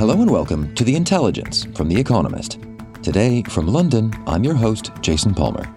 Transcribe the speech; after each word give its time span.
Hello 0.00 0.22
and 0.22 0.30
welcome 0.30 0.74
to 0.76 0.82
The 0.82 0.96
Intelligence 0.96 1.66
from 1.74 1.86
The 1.86 2.00
Economist. 2.00 2.58
Today, 3.02 3.42
from 3.42 3.66
London, 3.66 4.10
I'm 4.26 4.42
your 4.42 4.54
host, 4.54 4.92
Jason 5.02 5.34
Palmer. 5.34 5.70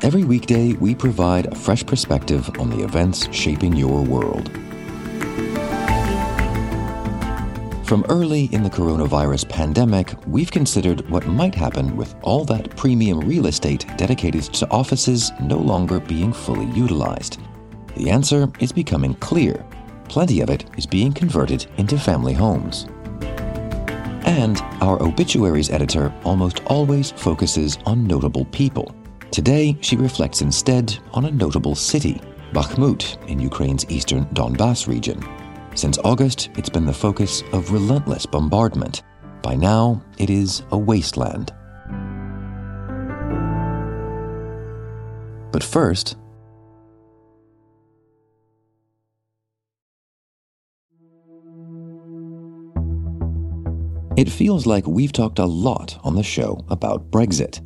Every 0.00 0.24
weekday, 0.24 0.72
we 0.72 0.94
provide 0.94 1.44
a 1.44 1.54
fresh 1.54 1.84
perspective 1.84 2.48
on 2.58 2.70
the 2.70 2.82
events 2.82 3.30
shaping 3.34 3.76
your 3.76 4.02
world. 4.02 4.50
From 7.86 8.06
early 8.08 8.44
in 8.44 8.62
the 8.62 8.70
coronavirus 8.70 9.46
pandemic, 9.50 10.14
we've 10.26 10.50
considered 10.50 11.06
what 11.10 11.26
might 11.26 11.54
happen 11.54 11.98
with 11.98 12.14
all 12.22 12.46
that 12.46 12.74
premium 12.78 13.20
real 13.20 13.46
estate 13.46 13.84
dedicated 13.98 14.44
to 14.54 14.70
offices 14.70 15.32
no 15.42 15.58
longer 15.58 16.00
being 16.00 16.32
fully 16.32 16.64
utilized. 16.70 17.40
The 17.94 18.08
answer 18.08 18.50
is 18.58 18.72
becoming 18.72 19.16
clear. 19.16 19.62
Plenty 20.08 20.40
of 20.40 20.48
it 20.48 20.64
is 20.78 20.86
being 20.86 21.12
converted 21.12 21.66
into 21.76 21.98
family 21.98 22.32
homes. 22.32 22.86
And 24.26 24.60
our 24.82 25.00
obituaries 25.02 25.70
editor 25.70 26.12
almost 26.24 26.62
always 26.66 27.12
focuses 27.12 27.78
on 27.86 28.06
notable 28.06 28.44
people. 28.46 28.94
Today, 29.30 29.76
she 29.80 29.96
reflects 29.96 30.42
instead 30.42 30.98
on 31.12 31.24
a 31.24 31.30
notable 31.30 31.74
city, 31.74 32.20
Bakhmut, 32.52 33.24
in 33.28 33.38
Ukraine's 33.38 33.88
eastern 33.88 34.24
Donbass 34.26 34.86
region. 34.86 35.24
Since 35.74 35.98
August, 35.98 36.50
it's 36.56 36.68
been 36.68 36.86
the 36.86 36.92
focus 36.92 37.42
of 37.52 37.70
relentless 37.72 38.26
bombardment. 38.26 39.02
By 39.42 39.56
now, 39.56 40.02
it 40.18 40.30
is 40.30 40.62
a 40.70 40.78
wasteland. 40.78 41.52
But 45.52 45.62
first, 45.62 46.16
It 54.16 54.30
feels 54.30 54.64
like 54.64 54.86
we've 54.86 55.12
talked 55.12 55.38
a 55.38 55.44
lot 55.44 55.98
on 56.02 56.14
the 56.14 56.22
show 56.22 56.64
about 56.70 57.10
Brexit 57.10 57.60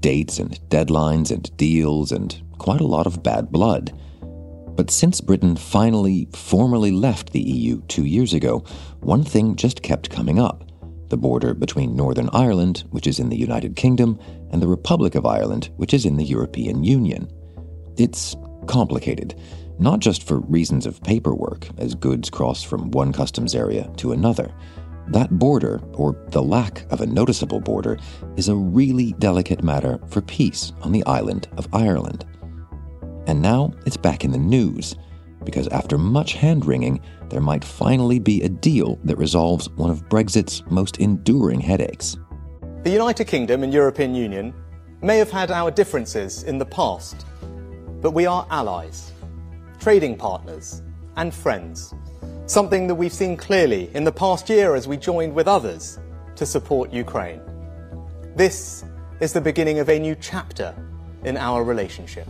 dates 0.00 0.40
and 0.40 0.58
deadlines 0.68 1.30
and 1.30 1.56
deals 1.56 2.10
and 2.10 2.42
quite 2.58 2.80
a 2.80 2.86
lot 2.86 3.06
of 3.06 3.22
bad 3.22 3.52
blood. 3.52 3.96
But 4.74 4.90
since 4.90 5.20
Britain 5.20 5.54
finally 5.54 6.26
formally 6.32 6.90
left 6.90 7.30
the 7.30 7.40
EU 7.40 7.82
two 7.82 8.04
years 8.04 8.34
ago, 8.34 8.64
one 8.98 9.22
thing 9.22 9.54
just 9.54 9.82
kept 9.82 10.10
coming 10.10 10.40
up 10.40 10.64
the 11.08 11.16
border 11.16 11.54
between 11.54 11.94
Northern 11.94 12.30
Ireland, 12.32 12.82
which 12.90 13.06
is 13.06 13.20
in 13.20 13.28
the 13.28 13.36
United 13.36 13.76
Kingdom, 13.76 14.18
and 14.50 14.62
the 14.62 14.66
Republic 14.66 15.14
of 15.14 15.26
Ireland, 15.26 15.68
which 15.76 15.92
is 15.92 16.06
in 16.06 16.16
the 16.16 16.24
European 16.24 16.82
Union. 16.82 17.30
It's 17.98 18.34
complicated, 18.66 19.38
not 19.78 20.00
just 20.00 20.26
for 20.26 20.38
reasons 20.38 20.86
of 20.86 21.02
paperwork, 21.02 21.68
as 21.76 21.94
goods 21.94 22.30
cross 22.30 22.62
from 22.62 22.90
one 22.92 23.12
customs 23.12 23.54
area 23.54 23.90
to 23.98 24.12
another 24.12 24.52
that 25.08 25.38
border, 25.38 25.80
or 25.94 26.16
the 26.28 26.42
lack 26.42 26.90
of 26.90 27.00
a 27.00 27.06
noticeable 27.06 27.60
border, 27.60 27.98
is 28.36 28.48
a 28.48 28.54
really 28.54 29.12
delicate 29.14 29.62
matter 29.62 29.98
for 30.08 30.20
peace 30.22 30.72
on 30.82 30.92
the 30.92 31.04
island 31.06 31.48
of 31.56 31.68
Ireland. 31.72 32.24
And 33.26 33.42
now 33.42 33.72
it's 33.86 33.96
back 33.96 34.24
in 34.24 34.32
the 34.32 34.38
news, 34.38 34.96
because 35.44 35.68
after 35.68 35.98
much 35.98 36.34
hand 36.34 36.66
wringing, 36.66 37.00
there 37.28 37.40
might 37.40 37.64
finally 37.64 38.18
be 38.18 38.42
a 38.42 38.48
deal 38.48 38.98
that 39.04 39.16
resolves 39.16 39.68
one 39.70 39.90
of 39.90 40.08
Brexit's 40.08 40.62
most 40.70 40.98
enduring 40.98 41.60
headaches. 41.60 42.16
The 42.82 42.90
United 42.90 43.26
Kingdom 43.26 43.62
and 43.62 43.72
European 43.72 44.14
Union 44.14 44.54
may 45.02 45.18
have 45.18 45.30
had 45.30 45.50
our 45.50 45.70
differences 45.70 46.44
in 46.44 46.58
the 46.58 46.66
past, 46.66 47.26
but 48.00 48.12
we 48.12 48.26
are 48.26 48.46
allies, 48.50 49.12
trading 49.78 50.16
partners, 50.16 50.82
and 51.16 51.32
friends 51.32 51.94
something 52.52 52.86
that 52.86 52.94
we've 52.94 53.14
seen 53.14 53.34
clearly 53.34 53.90
in 53.94 54.04
the 54.04 54.12
past 54.12 54.50
year 54.50 54.74
as 54.74 54.86
we 54.86 54.94
joined 54.94 55.34
with 55.34 55.48
others 55.48 55.98
to 56.36 56.44
support 56.44 56.92
Ukraine. 56.92 57.40
This 58.36 58.84
is 59.20 59.32
the 59.32 59.40
beginning 59.40 59.78
of 59.78 59.88
a 59.88 59.98
new 59.98 60.14
chapter 60.16 60.74
in 61.24 61.38
our 61.38 61.64
relationship. 61.64 62.28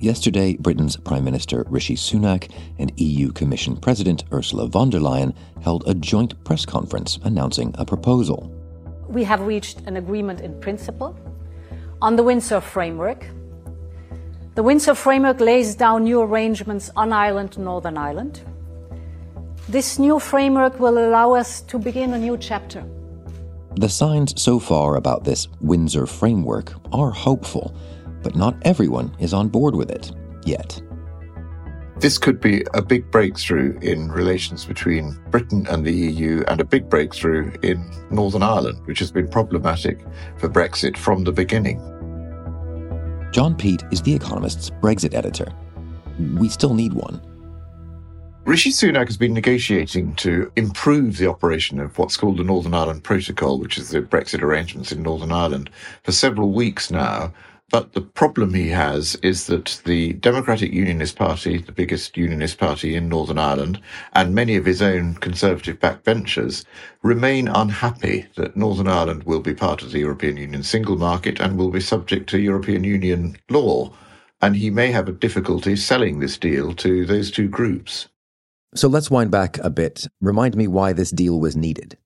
Yesterday, 0.00 0.56
Britain's 0.56 0.96
Prime 0.96 1.22
Minister 1.22 1.64
Rishi 1.68 1.94
Sunak 1.94 2.50
and 2.78 2.92
EU 2.96 3.30
Commission 3.30 3.76
President 3.76 4.24
Ursula 4.32 4.66
von 4.66 4.90
der 4.90 4.98
Leyen 4.98 5.34
held 5.62 5.84
a 5.86 5.94
joint 5.94 6.42
press 6.42 6.66
conference 6.66 7.20
announcing 7.22 7.76
a 7.78 7.84
proposal. 7.84 8.50
We 9.08 9.22
have 9.22 9.40
reached 9.40 9.82
an 9.86 9.96
agreement 9.96 10.40
in 10.40 10.60
principle 10.60 11.16
on 12.02 12.16
the 12.16 12.24
Windsor 12.24 12.60
framework. 12.60 13.24
The 14.56 14.64
Windsor 14.64 14.96
framework 14.96 15.38
lays 15.38 15.76
down 15.76 16.02
new 16.02 16.20
arrangements 16.22 16.90
on 16.96 17.12
Ireland, 17.12 17.56
Northern 17.56 17.96
Ireland, 17.96 18.42
this 19.68 19.98
new 19.98 20.18
framework 20.18 20.78
will 20.78 20.98
allow 20.98 21.34
us 21.34 21.60
to 21.62 21.78
begin 21.78 22.14
a 22.14 22.18
new 22.18 22.36
chapter. 22.36 22.84
The 23.74 23.88
signs 23.88 24.40
so 24.40 24.58
far 24.58 24.96
about 24.96 25.24
this 25.24 25.48
Windsor 25.60 26.06
framework 26.06 26.72
are 26.92 27.10
hopeful, 27.10 27.76
but 28.22 28.36
not 28.36 28.56
everyone 28.62 29.14
is 29.18 29.34
on 29.34 29.48
board 29.48 29.74
with 29.74 29.90
it 29.90 30.12
yet. 30.44 30.80
This 31.98 32.18
could 32.18 32.40
be 32.40 32.62
a 32.74 32.82
big 32.82 33.10
breakthrough 33.10 33.78
in 33.80 34.12
relations 34.12 34.64
between 34.66 35.18
Britain 35.30 35.66
and 35.68 35.84
the 35.84 35.92
EU 35.92 36.44
and 36.46 36.60
a 36.60 36.64
big 36.64 36.88
breakthrough 36.88 37.52
in 37.62 37.90
Northern 38.10 38.42
Ireland, 38.42 38.86
which 38.86 38.98
has 38.98 39.10
been 39.10 39.28
problematic 39.28 39.98
for 40.38 40.48
Brexit 40.48 40.96
from 40.96 41.24
the 41.24 41.32
beginning. 41.32 41.78
John 43.32 43.56
Peet 43.56 43.82
is 43.90 44.02
The 44.02 44.14
Economist's 44.14 44.70
Brexit 44.70 45.14
editor. 45.14 45.52
We 46.36 46.48
still 46.48 46.74
need 46.74 46.92
one. 46.92 47.20
Rishi 48.46 48.70
Sunak 48.70 49.08
has 49.08 49.16
been 49.16 49.34
negotiating 49.34 50.14
to 50.14 50.52
improve 50.54 51.16
the 51.16 51.26
operation 51.26 51.80
of 51.80 51.98
what's 51.98 52.16
called 52.16 52.36
the 52.36 52.44
Northern 52.44 52.74
Ireland 52.74 53.02
Protocol, 53.02 53.58
which 53.58 53.76
is 53.76 53.90
the 53.90 54.00
Brexit 54.00 54.40
arrangements 54.40 54.92
in 54.92 55.02
Northern 55.02 55.32
Ireland, 55.32 55.68
for 56.04 56.12
several 56.12 56.52
weeks 56.52 56.88
now. 56.88 57.34
But 57.70 57.94
the 57.94 58.02
problem 58.02 58.54
he 58.54 58.68
has 58.68 59.16
is 59.16 59.48
that 59.48 59.82
the 59.84 60.12
Democratic 60.12 60.72
Unionist 60.72 61.16
Party, 61.16 61.58
the 61.58 61.72
biggest 61.72 62.16
unionist 62.16 62.56
party 62.58 62.94
in 62.94 63.08
Northern 63.08 63.36
Ireland, 63.36 63.80
and 64.12 64.32
many 64.32 64.54
of 64.54 64.64
his 64.64 64.80
own 64.80 65.16
conservative 65.16 65.80
backbenchers 65.80 66.64
remain 67.02 67.48
unhappy 67.48 68.26
that 68.36 68.56
Northern 68.56 68.86
Ireland 68.86 69.24
will 69.24 69.40
be 69.40 69.54
part 69.54 69.82
of 69.82 69.90
the 69.90 69.98
European 69.98 70.36
Union 70.36 70.62
single 70.62 70.96
market 70.96 71.40
and 71.40 71.58
will 71.58 71.72
be 71.72 71.80
subject 71.80 72.30
to 72.30 72.38
European 72.38 72.84
Union 72.84 73.38
law. 73.50 73.92
And 74.40 74.54
he 74.54 74.70
may 74.70 74.92
have 74.92 75.08
a 75.08 75.12
difficulty 75.12 75.74
selling 75.74 76.20
this 76.20 76.38
deal 76.38 76.74
to 76.74 77.04
those 77.04 77.32
two 77.32 77.48
groups. 77.48 78.06
So 78.76 78.88
let's 78.88 79.10
wind 79.10 79.30
back 79.30 79.56
a 79.64 79.70
bit. 79.70 80.06
Remind 80.20 80.54
me 80.54 80.68
why 80.68 80.92
this 80.92 81.10
deal 81.10 81.40
was 81.40 81.56
needed. 81.56 81.96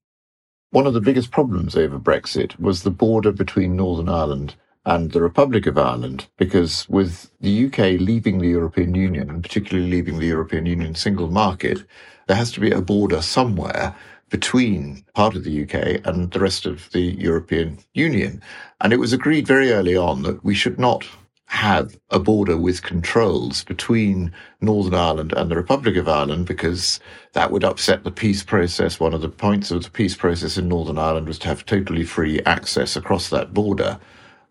One 0.71 0.87
of 0.87 0.95
the 0.95 1.01
biggest 1.01 1.33
problems 1.33 1.75
over 1.75 1.99
Brexit 1.99 2.59
was 2.61 2.85
the 2.85 2.93
border 2.93 3.33
between 3.33 3.75
Northern 3.75 4.09
Ireland 4.09 4.55
and 4.87 5.11
the 5.11 5.21
Republic 5.21 5.67
of 5.67 5.77
Ireland, 5.77 6.29
because 6.37 6.89
with 6.89 7.29
the 7.41 7.67
UK 7.67 8.01
leaving 8.01 8.39
the 8.39 8.49
European 8.49 8.95
Union, 8.95 9.31
and 9.31 9.43
particularly 9.43 9.91
leaving 9.91 10.21
the 10.21 10.29
European 10.29 10.65
Union 10.65 10.95
single 10.95 11.29
market, 11.29 11.85
there 12.29 12.37
has 12.37 12.53
to 12.53 12.61
be 12.61 12.71
a 12.71 12.81
border 12.81 13.21
somewhere 13.21 13.93
between 14.28 15.05
part 15.13 15.34
of 15.34 15.43
the 15.43 15.65
UK 15.65 16.07
and 16.07 16.31
the 16.31 16.39
rest 16.39 16.66
of 16.66 16.89
the 16.93 17.01
European 17.01 17.81
Union. 17.95 18.41
And 18.81 18.93
it 18.93 19.01
was 19.01 19.13
agreed 19.13 19.45
very 19.45 19.73
early 19.73 19.97
on 19.97 20.23
that 20.23 20.45
we 20.45 20.55
should 20.55 20.78
not 20.78 21.05
have 21.51 21.99
a 22.11 22.19
border 22.21 22.57
with 22.57 22.85
controls 22.85 23.65
between 23.65 24.33
Northern 24.61 24.95
Ireland 24.95 25.33
and 25.37 25.51
the 25.51 25.57
Republic 25.57 25.97
of 25.97 26.09
Ireland 26.09 26.47
because 26.47 27.01
that 27.33 27.51
would 27.51 27.65
upset 27.65 28.05
the 28.05 28.13
peace 28.13 28.45
process. 28.45 29.01
One 29.01 29.13
of 29.13 29.21
the 29.21 29.29
points 29.29 29.73
of 29.73 29.83
the 29.83 29.91
peace 29.91 30.15
process 30.15 30.57
in 30.57 30.69
Northern 30.69 30.97
Ireland 30.97 31.27
was 31.27 31.41
to 31.41 31.49
have 31.49 31.67
totally 31.67 32.05
free 32.05 32.41
access 32.47 32.95
across 32.95 33.31
that 33.31 33.53
border. 33.53 33.99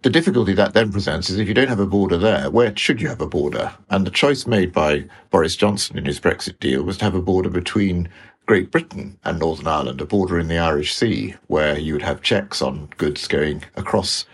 The 0.01 0.10
difficulty 0.10 0.51
that 0.56 0.74
then 0.74 0.92
presents 0.92 1.30
is 1.30 1.40
if 1.40 1.48
you 1.48 1.54
don't 1.54 1.69
have 1.69 1.80
a 1.80 1.86
border 1.86 2.18
there, 2.18 2.51
where 2.51 2.75
should 2.75 3.01
you 3.01 3.07
have 3.07 3.22
a 3.22 3.28
border? 3.28 3.72
And 3.90 4.06
the 4.06 4.12
choice 4.12 4.46
made 4.46 4.74
by 4.74 5.06
Boris 5.30 5.56
Johnson 5.56 5.98
in 5.98 6.04
his 6.04 6.19
Brexit 6.19 6.60
deal 6.60 6.84
was 6.84 6.98
to 6.98 7.06
have 7.06 7.16
a 7.16 7.22
border 7.22 7.50
between 7.50 8.10
Great 8.46 8.72
Britain 8.72 9.18
and 9.24 9.40
Northern 9.40 9.68
Ireland, 9.68 10.01
a 10.01 10.06
border 10.06 10.38
in 10.38 10.50
the 10.50 10.57
Irish 10.57 10.94
Sea, 10.94 11.36
where 11.48 11.80
you 11.80 11.94
would 11.94 12.01
have 12.01 12.22
checks 12.22 12.62
on 12.62 12.90
goods 12.98 13.25
going 13.25 13.63
across 13.78 14.25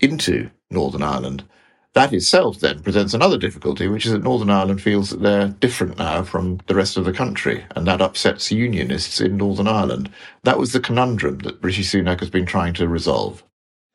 into 0.00 0.50
Northern 0.70 1.02
Ireland. 1.02 1.44
That 1.94 2.12
itself 2.12 2.58
then 2.58 2.80
presents 2.80 3.14
another 3.14 3.38
difficulty, 3.38 3.86
which 3.86 4.04
is 4.04 4.10
that 4.12 4.24
Northern 4.24 4.50
Ireland 4.50 4.82
feels 4.82 5.10
that 5.10 5.22
they're 5.22 5.48
different 5.48 5.96
now 5.96 6.24
from 6.24 6.58
the 6.66 6.74
rest 6.74 6.96
of 6.96 7.04
the 7.04 7.12
country, 7.12 7.64
and 7.76 7.86
that 7.86 8.02
upsets 8.02 8.50
unionists 8.50 9.20
in 9.20 9.36
Northern 9.36 9.68
Ireland. 9.68 10.10
That 10.42 10.58
was 10.58 10.72
the 10.72 10.80
conundrum 10.80 11.38
that 11.38 11.62
Rishi 11.62 11.82
Sunak 11.82 12.18
has 12.18 12.30
been 12.30 12.46
trying 12.46 12.74
to 12.74 12.88
resolve. 12.88 13.44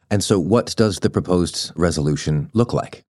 And 0.09 0.23
so, 0.23 0.39
what 0.39 0.73
does 0.77 0.99
the 0.99 1.09
proposed 1.09 1.73
resolution 1.75 2.49
look 2.53 2.73
like? 2.73 3.03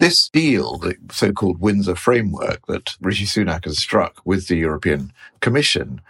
This 0.00 0.28
deal, 0.28 0.78
the 0.78 0.96
so 1.12 1.30
called 1.30 1.60
Windsor 1.60 1.94
framework 1.94 2.66
that 2.66 2.96
Rishi 3.00 3.26
Sunak 3.26 3.64
has 3.64 3.78
struck 3.78 4.20
with 4.24 4.48
the 4.48 4.56
European 4.56 5.12
Commission, 5.40 6.00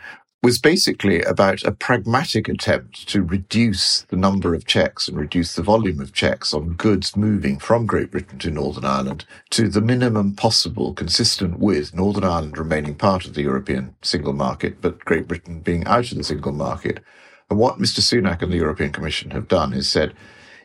was 0.43 0.59
basically 0.59 1.21
about 1.23 1.63
a 1.65 1.73
pragmatic 1.73 2.49
attempt 2.49 3.07
to 3.07 3.23
reduce 3.23 4.03
the 4.09 4.17
number 4.17 4.55
of 4.55 4.65
checks 4.65 5.07
and 5.07 5.19
reduce 5.19 5.55
the 5.55 5.63
volume 5.63 6.01
of 6.01 6.15
checks 6.15 6.55
on 6.55 6.73
goods 6.75 7.15
moving 7.15 7.59
from 7.59 7.85
Great 7.85 8.11
Britain 8.11 8.39
to 8.39 8.51
Northern 8.51 8.87
Ireland 8.87 9.27
to 9.51 9.69
the 9.69 9.83
minimum 9.83 10.35
possible 10.35 10.95
consistent 10.95 11.59
with 11.59 11.95
Northern 11.95 12.25
Ireland 12.25 12.57
remaining 12.57 12.95
part 12.95 13.27
of 13.27 13.35
the 13.35 13.43
European 13.43 13.95
single 14.01 14.33
market, 14.33 14.81
but 14.81 15.05
Great 15.05 15.29
Britain 15.29 15.61
being 15.61 15.85
out 15.85 16.11
of 16.11 16.17
the 16.17 16.25
single 16.25 16.53
market. 16.53 17.01
And 17.51 17.59
what 17.59 17.79
Mr. 17.79 18.01
Sunak 18.01 18.41
and 18.41 18.51
the 18.51 18.57
European 18.57 18.93
Commission 18.93 19.33
have 19.33 19.47
done 19.47 19.75
is 19.75 19.91
said, 19.91 20.15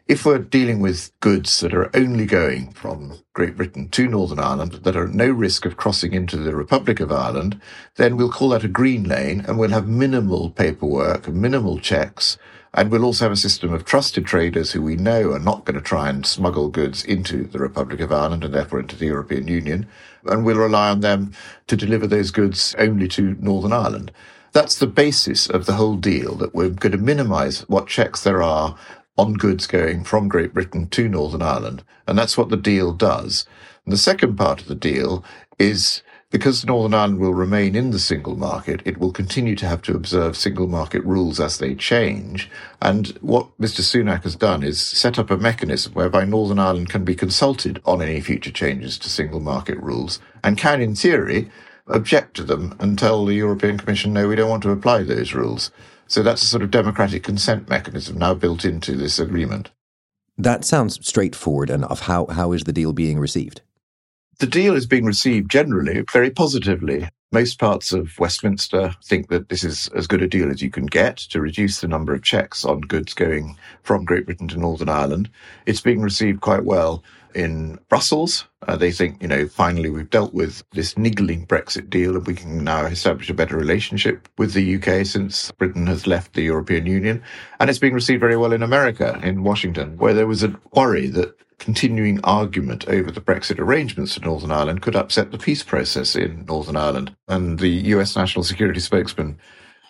if 0.07 0.23
we're 0.23 0.37
dealing 0.37 0.79
with 0.79 1.11
goods 1.19 1.59
that 1.61 1.73
are 1.73 1.89
only 1.95 2.27
going 2.27 2.71
from 2.73 3.17
Great 3.33 3.57
Britain 3.57 3.89
to 3.89 4.07
Northern 4.07 4.37
Ireland 4.37 4.73
that 4.83 4.95
are 4.95 5.05
at 5.05 5.15
no 5.15 5.29
risk 5.29 5.65
of 5.65 5.77
crossing 5.77 6.13
into 6.13 6.37
the 6.37 6.55
Republic 6.55 6.99
of 6.99 7.11
Ireland, 7.11 7.59
then 7.95 8.15
we'll 8.15 8.31
call 8.31 8.49
that 8.49 8.63
a 8.63 8.67
green 8.67 9.05
lane 9.05 9.43
and 9.47 9.57
we'll 9.57 9.71
have 9.71 9.87
minimal 9.87 10.51
paperwork, 10.51 11.27
minimal 11.27 11.79
checks, 11.79 12.37
and 12.75 12.91
we'll 12.91 13.03
also 13.03 13.25
have 13.25 13.31
a 13.31 13.37
system 13.37 13.73
of 13.73 13.83
trusted 13.83 14.27
traders 14.27 14.73
who 14.73 14.81
we 14.83 14.95
know 14.95 15.31
are 15.31 15.39
not 15.39 15.65
going 15.65 15.75
to 15.75 15.81
try 15.81 16.07
and 16.07 16.23
smuggle 16.27 16.69
goods 16.69 17.03
into 17.03 17.45
the 17.45 17.59
Republic 17.59 17.99
of 17.99 18.11
Ireland 18.11 18.43
and 18.43 18.53
therefore 18.53 18.81
into 18.81 18.95
the 18.95 19.07
European 19.07 19.47
Union. 19.47 19.87
And 20.25 20.45
we'll 20.45 20.57
rely 20.57 20.89
on 20.89 20.99
them 20.99 21.31
to 21.65 21.75
deliver 21.75 22.05
those 22.05 22.29
goods 22.29 22.75
only 22.77 23.07
to 23.07 23.35
Northern 23.39 23.73
Ireland. 23.73 24.11
That's 24.51 24.77
the 24.77 24.87
basis 24.87 25.49
of 25.49 25.65
the 25.65 25.73
whole 25.73 25.95
deal, 25.95 26.35
that 26.35 26.53
we're 26.53 26.69
going 26.69 26.91
to 26.91 26.97
minimise 26.97 27.61
what 27.61 27.87
checks 27.87 28.23
there 28.23 28.43
are 28.43 28.77
on 29.17 29.33
goods 29.33 29.67
going 29.67 30.03
from 30.03 30.27
Great 30.27 30.53
Britain 30.53 30.87
to 30.89 31.07
Northern 31.07 31.41
Ireland. 31.41 31.83
And 32.07 32.17
that's 32.17 32.37
what 32.37 32.49
the 32.49 32.57
deal 32.57 32.91
does. 32.93 33.45
And 33.85 33.93
the 33.93 33.97
second 33.97 34.35
part 34.35 34.61
of 34.61 34.67
the 34.67 34.75
deal 34.75 35.23
is 35.57 36.01
because 36.31 36.65
Northern 36.65 36.93
Ireland 36.93 37.19
will 37.19 37.33
remain 37.33 37.75
in 37.75 37.91
the 37.91 37.99
single 37.99 38.35
market, 38.35 38.81
it 38.83 38.97
will 38.97 39.13
continue 39.13 39.55
to 39.55 39.67
have 39.67 39.81
to 39.83 39.95
observe 39.95 40.35
single 40.35 40.67
market 40.67 41.01
rules 41.05 41.39
as 41.39 41.59
they 41.59 41.75
change. 41.75 42.49
And 42.81 43.17
what 43.21 43.57
Mr. 43.57 43.81
Sunak 43.81 44.23
has 44.23 44.35
done 44.35 44.61
is 44.61 44.81
set 44.81 45.17
up 45.17 45.31
a 45.31 45.37
mechanism 45.37 45.93
whereby 45.93 46.25
Northern 46.25 46.59
Ireland 46.59 46.89
can 46.89 47.05
be 47.05 47.15
consulted 47.15 47.81
on 47.85 48.01
any 48.01 48.19
future 48.19 48.51
changes 48.51 48.97
to 48.99 49.09
single 49.09 49.39
market 49.39 49.77
rules 49.77 50.19
and 50.43 50.57
can, 50.57 50.81
in 50.81 50.93
theory, 50.95 51.49
object 51.87 52.35
to 52.35 52.43
them 52.43 52.75
and 52.79 52.97
tell 52.99 53.25
the 53.25 53.35
European 53.35 53.77
Commission, 53.77 54.11
no, 54.11 54.27
we 54.27 54.35
don't 54.35 54.49
want 54.49 54.63
to 54.63 54.71
apply 54.71 55.03
those 55.03 55.33
rules. 55.33 55.71
So 56.07 56.21
that's 56.21 56.43
a 56.43 56.47
sort 56.47 56.63
of 56.63 56.71
democratic 56.71 57.23
consent 57.23 57.69
mechanism 57.69 58.17
now 58.17 58.33
built 58.33 58.65
into 58.65 58.95
this 58.95 59.19
agreement. 59.19 59.71
That 60.37 60.65
sounds 60.65 61.05
straightforward 61.05 61.69
enough. 61.69 62.01
How, 62.01 62.27
how 62.27 62.51
is 62.51 62.63
the 62.63 62.73
deal 62.73 62.93
being 62.93 63.19
received? 63.19 63.61
The 64.39 64.47
deal 64.47 64.75
is 64.75 64.85
being 64.85 65.05
received 65.05 65.49
generally 65.49 66.03
very 66.11 66.29
positively. 66.29 67.07
Most 67.31 67.57
parts 67.57 67.93
of 67.93 68.19
Westminster 68.19 68.93
think 69.03 69.29
that 69.29 69.49
this 69.49 69.63
is 69.63 69.87
as 69.95 70.07
good 70.07 70.21
a 70.21 70.27
deal 70.27 70.51
as 70.51 70.61
you 70.61 70.69
can 70.69 70.85
get 70.85 71.17
to 71.17 71.41
reduce 71.41 71.79
the 71.79 71.87
number 71.87 72.13
of 72.13 72.21
checks 72.21 72.65
on 72.65 72.81
goods 72.81 73.13
going 73.13 73.57
from 73.83 74.05
Great 74.05 74.25
Britain 74.25 74.47
to 74.49 74.57
Northern 74.57 74.89
Ireland. 74.89 75.29
It's 75.65 75.81
being 75.81 76.01
received 76.01 76.41
quite 76.41 76.65
well 76.65 77.01
in 77.35 77.77
Brussels. 77.89 78.45
Uh, 78.67 78.75
they 78.75 78.91
think, 78.91 79.21
you 79.21 79.27
know, 79.27 79.47
finally 79.47 79.89
we've 79.89 80.09
dealt 80.09 80.33
with 80.33 80.63
this 80.71 80.97
niggling 80.97 81.45
Brexit 81.45 81.89
deal 81.89 82.15
and 82.15 82.25
we 82.25 82.33
can 82.33 82.63
now 82.63 82.85
establish 82.85 83.29
a 83.29 83.33
better 83.33 83.57
relationship 83.57 84.27
with 84.37 84.53
the 84.53 84.75
UK 84.75 85.05
since 85.05 85.51
Britain 85.51 85.85
has 85.87 86.07
left 86.07 86.33
the 86.33 86.41
European 86.43 86.85
Union. 86.85 87.21
And 87.59 87.69
it's 87.69 87.79
being 87.79 87.93
received 87.93 88.21
very 88.21 88.37
well 88.37 88.53
in 88.53 88.63
America, 88.63 89.19
in 89.21 89.43
Washington, 89.43 89.97
where 89.97 90.13
there 90.13 90.27
was 90.27 90.43
a 90.43 90.55
worry 90.73 91.07
that 91.09 91.35
continuing 91.59 92.19
argument 92.23 92.87
over 92.87 93.11
the 93.11 93.21
Brexit 93.21 93.59
arrangements 93.59 94.17
in 94.17 94.23
Northern 94.23 94.51
Ireland 94.51 94.81
could 94.81 94.95
upset 94.95 95.31
the 95.31 95.37
peace 95.37 95.63
process 95.63 96.15
in 96.15 96.45
Northern 96.45 96.75
Ireland. 96.75 97.15
And 97.27 97.59
the 97.59 97.69
US 97.69 98.15
National 98.15 98.43
Security 98.43 98.79
Spokesman 98.79 99.37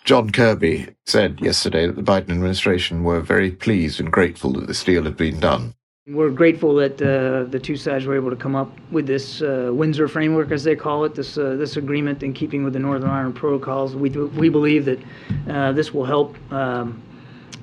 John 0.04 0.30
Kirby 0.30 0.88
said 1.04 1.40
yesterday 1.40 1.86
that 1.86 1.96
the 1.96 2.02
Biden 2.02 2.30
administration 2.30 3.02
were 3.02 3.20
very 3.20 3.50
pleased 3.50 3.98
and 3.98 4.12
grateful 4.12 4.52
that 4.52 4.68
this 4.68 4.84
deal 4.84 5.02
had 5.02 5.16
been 5.16 5.40
done. 5.40 5.74
We're 6.08 6.30
grateful 6.30 6.76
that 6.76 7.02
uh, 7.02 7.50
the 7.50 7.58
two 7.58 7.74
sides 7.74 8.06
were 8.06 8.14
able 8.14 8.30
to 8.30 8.36
come 8.36 8.54
up 8.54 8.70
with 8.92 9.08
this 9.08 9.42
uh, 9.42 9.70
Windsor 9.72 10.06
framework, 10.06 10.52
as 10.52 10.62
they 10.62 10.76
call 10.76 11.04
it, 11.04 11.16
this 11.16 11.36
uh, 11.36 11.56
this 11.56 11.76
agreement 11.76 12.22
in 12.22 12.32
keeping 12.32 12.62
with 12.62 12.74
the 12.74 12.78
Northern 12.78 13.10
Ireland 13.10 13.34
protocols. 13.34 13.96
We 13.96 14.10
we 14.10 14.48
believe 14.48 14.84
that 14.84 15.00
uh, 15.48 15.72
this 15.72 15.92
will 15.92 16.04
help 16.04 16.36
um, 16.52 17.02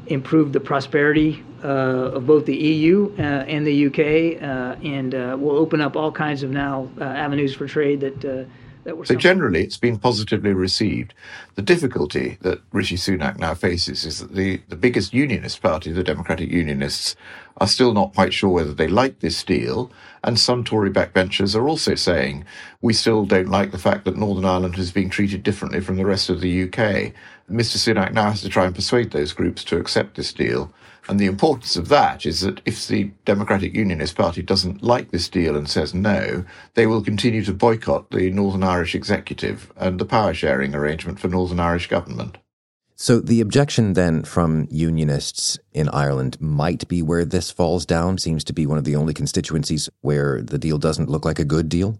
improve 0.07 0.51
the 0.51 0.59
prosperity 0.59 1.41
uh, 1.63 2.17
of 2.17 2.27
both 2.27 2.45
the 2.45 2.57
EU 2.57 3.13
uh, 3.17 3.21
and 3.21 3.65
the 3.65 3.85
UK, 3.85 4.43
and 4.83 5.13
will 5.41 5.55
open 5.55 5.79
up 5.79 5.95
all 5.95 6.11
kinds 6.11 6.43
of 6.43 6.51
now 6.51 6.89
avenues 6.99 7.55
for 7.55 7.65
trade 7.65 8.01
that 8.01 8.47
so 9.03 9.15
generally, 9.15 9.63
it's 9.63 9.77
been 9.77 9.97
positively 9.97 10.53
received. 10.53 11.13
The 11.56 11.62
difficulty 11.62 12.38
that 12.41 12.62
Rishi 12.71 12.95
Sunak 12.95 13.38
now 13.39 13.53
faces 13.53 14.06
is 14.06 14.19
that 14.19 14.33
the, 14.33 14.62
the 14.68 14.75
biggest 14.75 15.13
unionist 15.13 15.62
party, 15.62 15.91
the 15.91 16.03
Democratic 16.03 16.50
Unionists, 16.50 17.15
are 17.57 17.68
still 17.68 17.94
not 17.94 18.13
quite 18.13 18.33
sure 18.33 18.50
whether 18.50 18.74
they 18.74 18.88
like 18.88 19.19
this 19.19 19.44
deal. 19.44 19.91
And 20.24 20.39
some 20.39 20.63
Tory 20.63 20.89
backbenchers 20.89 21.56
are 21.56 21.68
also 21.68 21.95
saying, 21.95 22.45
we 22.81 22.94
still 22.94 23.25
don't 23.25 23.50
like 23.50 23.71
the 23.71 23.77
fact 23.77 24.06
that 24.06 24.18
Northern 24.18 24.45
Ireland 24.45 24.77
is 24.77 24.91
being 24.91 25.09
treated 25.09 25.44
differently 25.44 25.79
from 25.79 25.97
the 25.97 26.06
rest 26.06 26.29
of 26.29 26.41
the 26.41 26.63
UK. 26.63 27.13
Mr. 27.50 27.77
Sunak 27.77 28.13
now 28.13 28.29
has 28.31 28.41
to 28.41 28.50
try 28.50 28.65
and 28.65 28.75
persuade 28.75 29.12
those 29.12 29.33
groups 29.33 29.63
to 29.65 29.77
accept 29.77 30.15
this 30.15 30.33
deal. 30.33 30.74
And 31.07 31.19
the 31.19 31.25
importance 31.25 31.75
of 31.75 31.89
that 31.89 32.25
is 32.25 32.41
that 32.41 32.61
if 32.65 32.88
the 32.88 33.11
Democratic 33.25 33.75
Unionist 33.75 34.15
Party 34.15 34.41
doesn't 34.41 34.83
like 34.83 35.11
this 35.11 35.27
deal 35.27 35.55
and 35.55 35.69
says 35.69 35.94
no, 35.94 36.45
they 36.75 36.88
will 36.88 37.03
continue 37.03 37.44
to 37.44 37.53
boycott 37.53 38.11
the 38.11 38.29
Northern 38.31 38.63
Irish 38.63 38.95
executive 38.95 39.71
and 39.75 40.00
the 40.00 40.05
power 40.05 40.33
sharing 40.33 40.73
arrangement 40.73 41.19
for 41.19 41.27
Northern 41.27 41.59
Irish 41.59 41.88
government. 41.88 42.38
So 42.95 43.19
the 43.19 43.41
objection 43.41 43.94
then 43.94 44.23
from 44.23 44.67
unionists 44.69 45.59
in 45.73 45.89
Ireland 45.89 46.39
might 46.39 46.88
be 46.88 47.01
where 47.01 47.25
this 47.25 47.51
falls 47.51 47.85
down, 47.85 48.17
seems 48.17 48.44
to 48.45 48.53
be 48.53 48.65
one 48.65 48.77
of 48.77 48.85
the 48.85 48.95
only 48.95 49.13
constituencies 49.13 49.89
where 50.01 50.41
the 50.41 50.59
deal 50.59 50.77
doesn't 50.77 51.09
look 51.09 51.25
like 51.25 51.39
a 51.39 51.45
good 51.45 51.67
deal. 51.67 52.00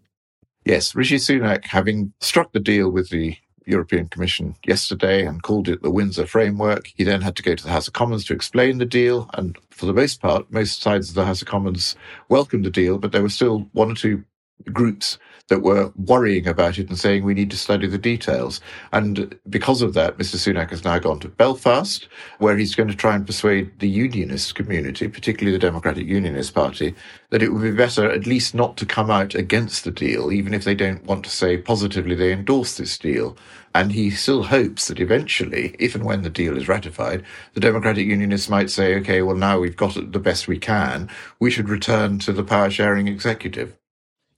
Yes, 0.66 0.96
Rishi 0.96 1.18
Sunak, 1.18 1.66
having 1.66 2.14
struck 2.22 2.54
the 2.54 2.60
deal 2.60 2.90
with 2.90 3.10
the 3.10 3.36
European 3.66 4.08
Commission 4.08 4.56
yesterday 4.66 5.26
and 5.26 5.44
called 5.44 5.68
it 5.68 5.82
the 5.82 5.92
Windsor 5.92 6.26
Framework. 6.26 6.88
He 6.96 7.04
then 7.04 7.22
had 7.22 7.36
to 7.38 7.44
go 7.44 7.56
to 7.56 7.64
the 7.64 7.72
House 7.72 7.88
of 7.88 7.94
Commons 7.94 8.26
to 8.26 8.34
explain 8.34 8.78
the 8.78 8.86
deal. 8.86 9.30
And 9.34 9.58
for 9.72 9.86
the 9.86 9.94
most 9.94 10.22
part, 10.22 10.52
most 10.52 10.82
sides 10.82 11.10
of 11.10 11.16
the 11.16 11.26
House 11.26 11.42
of 11.42 11.48
Commons 11.48 11.96
welcomed 12.30 12.66
the 12.66 12.70
deal, 12.70 12.98
but 12.98 13.12
there 13.12 13.22
were 13.22 13.30
still 13.30 13.70
one 13.74 13.92
or 13.92 13.96
two 13.96 14.24
groups 14.72 15.18
that 15.50 15.62
were 15.62 15.92
worrying 15.98 16.48
about 16.48 16.78
it 16.78 16.90
and 16.90 16.98
saying 16.98 17.24
we 17.24 17.34
need 17.34 17.52
to 17.52 17.58
study 17.58 17.86
the 17.86 17.98
details. 17.98 18.62
And 18.94 19.38
because 19.50 19.82
of 19.82 19.94
that, 19.94 20.18
Mr. 20.18 20.36
Sunak 20.38 20.70
has 20.70 20.86
now 20.86 21.00
gone 21.00 21.20
to 21.20 21.28
Belfast, 21.28 22.08
where 22.40 22.58
he's 22.58 22.76
going 22.76 22.90
to 22.90 22.96
try 22.96 23.16
and 23.16 23.26
persuade 23.26 23.80
the 23.80 23.90
unionist 23.90 24.56
community, 24.56 25.08
particularly 25.08 25.56
the 25.56 25.68
Democratic 25.68 26.08
Unionist 26.08 26.54
Party, 26.54 26.96
that 27.30 27.44
it 27.44 27.50
would 27.50 27.62
be 27.62 27.72
better 27.72 28.10
at 28.10 28.26
least 28.26 28.56
not 28.56 28.78
to 28.78 28.86
come 28.86 29.12
out 29.12 29.36
against 29.36 29.84
the 29.84 29.92
deal, 29.92 30.32
even 30.32 30.54
if 30.54 30.64
they 30.64 30.76
don't 30.76 31.04
want 31.06 31.26
to 31.26 31.30
say 31.30 31.58
positively 31.58 32.16
they 32.16 32.32
endorse 32.32 32.78
this 32.78 32.98
deal. 32.98 33.38
And 33.76 33.92
he 33.92 34.12
still 34.12 34.44
hopes 34.44 34.88
that 34.88 35.00
eventually, 35.00 35.76
if 35.80 35.94
and 35.96 36.06
when 36.06 36.22
the 36.22 36.30
deal 36.30 36.56
is 36.58 36.68
ratified, 36.68 37.24
the 37.54 37.60
Democratic 37.60 38.06
Unionists 38.08 38.50
might 38.50 38.70
say, 38.70 38.96
okay, 38.96 39.24
well, 39.24 39.36
now 39.36 39.60
we've 39.60 39.76
got 39.76 39.98
it 39.98 40.12
the 40.14 40.20
best 40.20 40.48
we 40.48 40.60
can. 40.60 41.10
We 41.40 41.52
should 41.52 41.70
return 41.70 42.20
to 42.20 42.32
the 42.32 42.44
power 42.44 42.70
sharing 42.70 43.08
executive. 43.08 43.76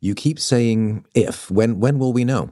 You 0.06 0.14
keep 0.14 0.38
saying 0.40 1.04
if. 1.16 1.50
When 1.50 1.80
when 1.80 1.98
will 1.98 2.14
we 2.14 2.24
know? 2.24 2.52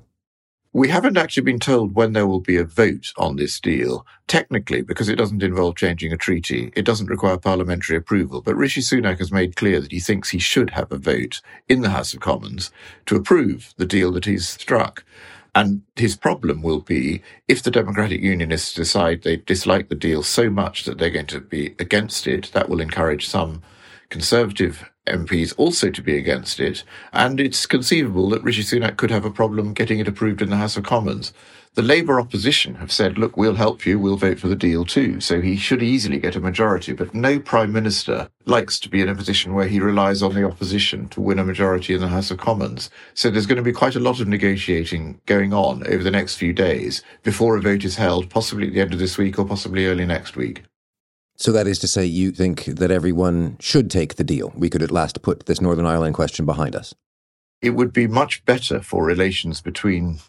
We 0.76 0.90
haven't 0.90 1.18
actually 1.18 1.44
been 1.44 1.60
told 1.60 1.94
when 1.94 2.14
there 2.14 2.26
will 2.26 2.40
be 2.40 2.58
a 2.58 2.64
vote 2.64 3.14
on 3.16 3.36
this 3.36 3.60
deal. 3.60 4.08
Technically, 4.26 4.82
because 4.82 5.08
it 5.08 5.18
doesn't 5.18 5.44
involve 5.44 5.76
changing 5.76 6.12
a 6.12 6.18
treaty, 6.18 6.74
it 6.76 6.84
doesn't 6.84 7.12
require 7.12 7.38
parliamentary 7.38 7.96
approval. 7.96 8.42
But 8.42 8.56
Rishi 8.56 8.82
Sunak 8.82 9.20
has 9.20 9.32
made 9.32 9.56
clear 9.56 9.80
that 9.80 9.92
he 9.92 10.00
thinks 10.00 10.32
he 10.32 10.40
should 10.40 10.72
have 10.72 10.92
a 10.92 10.98
vote 10.98 11.42
in 11.70 11.82
the 11.82 11.92
House 11.92 12.12
of 12.16 12.22
Commons 12.22 12.72
to 13.06 13.16
approve 13.16 13.76
the 13.78 13.86
deal 13.86 14.12
that 14.14 14.26
he's 14.26 14.50
struck. 14.50 15.06
And 15.54 15.84
his 15.96 16.16
problem 16.16 16.64
will 16.64 16.82
be 16.82 17.22
if 17.48 17.62
the 17.62 17.70
Democratic 17.70 18.22
Unionists 18.22 18.74
decide 18.74 19.22
they 19.22 19.38
dislike 19.38 19.90
the 19.90 20.04
deal 20.08 20.24
so 20.24 20.50
much 20.50 20.86
that 20.86 20.98
they're 20.98 21.12
going 21.12 21.28
to 21.28 21.40
be 21.40 21.76
against 21.78 22.26
it, 22.26 22.50
that 22.54 22.68
will 22.68 22.82
encourage 22.82 23.28
some 23.28 23.62
Conservative 24.14 24.92
MPs 25.08 25.56
also 25.58 25.90
to 25.90 26.00
be 26.04 26.16
against 26.16 26.60
it, 26.60 26.84
and 27.14 27.40
it's 27.40 27.66
conceivable 27.66 28.30
that 28.30 28.44
Rishi 28.44 28.62
Sunak 28.62 28.96
could 28.96 29.10
have 29.10 29.26
a 29.26 29.32
problem 29.32 29.74
getting 29.74 29.98
it 29.98 30.08
approved 30.08 30.40
in 30.40 30.52
the 30.52 30.58
House 30.58 30.78
of 30.78 30.84
Commons. 30.84 31.34
The 31.74 31.82
Labour 31.82 32.20
opposition 32.20 32.76
have 32.76 32.92
said, 32.92 33.18
look, 33.18 33.36
we'll 33.36 33.56
help 33.56 33.88
you, 33.88 33.98
we'll 33.98 34.16
vote 34.16 34.38
for 34.38 34.48
the 34.48 34.56
deal 34.56 34.86
too. 34.86 35.20
So 35.20 35.42
he 35.42 35.58
should 35.58 35.82
easily 35.82 36.20
get 36.20 36.36
a 36.36 36.40
majority, 36.40 36.94
but 36.94 37.16
no 37.16 37.40
Prime 37.40 37.74
Minister 37.74 38.30
likes 38.46 38.80
to 38.82 38.88
be 38.88 39.02
in 39.02 39.10
a 39.10 39.16
position 39.16 39.56
where 39.56 39.68
he 39.68 39.80
relies 39.80 40.22
on 40.22 40.36
the 40.36 40.46
opposition 40.46 41.10
to 41.10 41.20
win 41.20 41.40
a 41.40 41.44
majority 41.44 41.96
in 41.96 42.00
the 42.00 42.08
House 42.10 42.30
of 42.30 42.38
Commons. 42.38 42.92
So 43.16 43.32
there's 43.32 43.48
going 43.48 43.58
to 43.58 43.64
be 43.64 43.74
quite 43.74 43.96
a 43.96 44.00
lot 44.00 44.20
of 44.20 44.28
negotiating 44.28 45.22
going 45.26 45.54
on 45.54 45.88
over 45.88 46.04
the 46.04 46.12
next 46.12 46.36
few 46.36 46.54
days 46.54 47.02
before 47.24 47.58
a 47.58 47.62
vote 47.62 47.84
is 47.84 47.96
held, 47.96 48.30
possibly 48.30 48.68
at 48.68 48.74
the 48.74 48.82
end 48.82 48.94
of 48.94 49.00
this 49.00 49.18
week 49.18 49.40
or 49.40 49.46
possibly 49.48 49.88
early 49.88 50.06
next 50.06 50.36
week. 50.36 50.62
So 51.36 51.52
that 51.52 51.68
is 51.68 51.80
to 51.80 51.88
say, 51.88 52.06
you 52.06 52.32
think 52.32 52.66
that 52.66 52.92
everyone 52.92 53.58
should 53.60 53.90
take 53.90 54.16
the 54.16 54.24
deal. 54.24 54.54
We 54.56 54.70
could 54.70 54.84
at 54.84 54.92
last 54.92 55.22
put 55.22 55.46
this 55.46 55.62
Northern 55.62 55.86
Ireland 55.86 56.16
question 56.16 56.46
behind 56.46 56.76
us. 56.76 56.94
It 57.62 57.72
would 57.72 57.94
be 57.94 58.08
much 58.08 58.46
better 58.46 58.82
for 58.82 59.04
relations 59.04 59.62
between 59.62 60.20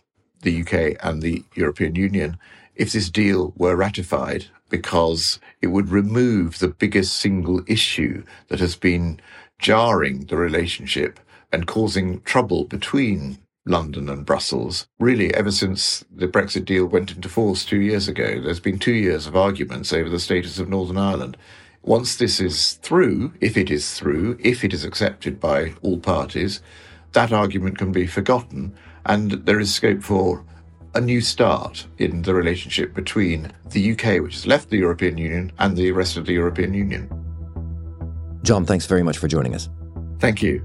the 0.43 0.63
UK 0.63 0.97
and 1.05 1.21
the 1.21 1.45
European 1.55 1.95
Union 1.95 2.39
if 2.75 2.93
this 2.93 3.11
deal 3.11 3.53
were 3.57 3.77
ratified 3.77 4.47
because 4.69 5.39
it 5.61 5.69
would 5.69 5.89
remove 5.91 6.59
the 6.59 6.69
biggest 6.69 7.17
single 7.17 7.63
issue 7.67 8.25
that 8.49 8.61
has 8.61 8.77
been 8.77 9.21
jarring 9.59 10.27
the 10.27 10.37
relationship 10.37 11.21
and 11.53 11.67
causing 11.67 12.21
trouble 12.23 12.65
between 12.65 13.39
London 13.67 14.09
and 14.09 14.27
Brussels. 14.27 14.87
Really, 14.99 15.33
ever 15.35 15.51
since 15.51 16.05
the 16.15 16.29
Brexit 16.29 16.65
deal 16.65 16.87
went 16.87 17.13
into 17.13 17.29
force 17.29 17.65
two 17.65 17.81
years 17.81 18.09
ago, 18.09 18.41
there's 18.41 18.61
been 18.61 18.79
two 18.79 18.95
years 18.95 19.27
of 19.27 19.37
arguments 19.37 19.93
over 19.93 20.09
the 20.09 20.21
status 20.21 20.59
of 20.59 20.69
Northern 20.69 20.99
Ireland. 20.99 21.37
Once 21.83 22.17
this 22.17 22.41
is 22.41 22.75
through, 22.75 23.33
if 23.41 23.57
it 23.57 23.71
is 23.71 23.95
through, 23.95 24.39
if 24.41 24.65
it 24.65 24.73
is 24.73 24.85
accepted 24.85 25.39
by 25.41 25.75
all 25.83 25.99
parties, 25.99 26.61
that 27.13 27.33
argument 27.33 27.79
can 27.79 27.93
be 27.93 28.07
forgotten 28.07 28.75
and 29.07 29.33
there 29.33 29.61
is 29.61 29.75
scope 29.75 30.03
for 30.03 30.45
a 30.95 31.01
new 31.01 31.21
start 31.21 31.87
in 31.99 32.23
the 32.23 32.35
relationship 32.35 32.95
between 32.95 33.53
the 33.71 33.93
UK, 33.93 34.23
which 34.23 34.35
has 34.35 34.47
left 34.47 34.71
the 34.71 34.79
European 34.79 35.19
Union, 35.19 35.53
and 35.59 35.77
the 35.77 35.91
rest 35.91 36.17
of 36.17 36.25
the 36.25 36.33
European 36.33 36.73
Union. 36.73 37.11
John, 38.43 38.65
thanks 38.65 38.87
very 38.87 39.03
much 39.03 39.19
for 39.19 39.27
joining 39.27 39.55
us. 39.55 39.69
Thank 40.21 40.43
you. 40.43 40.65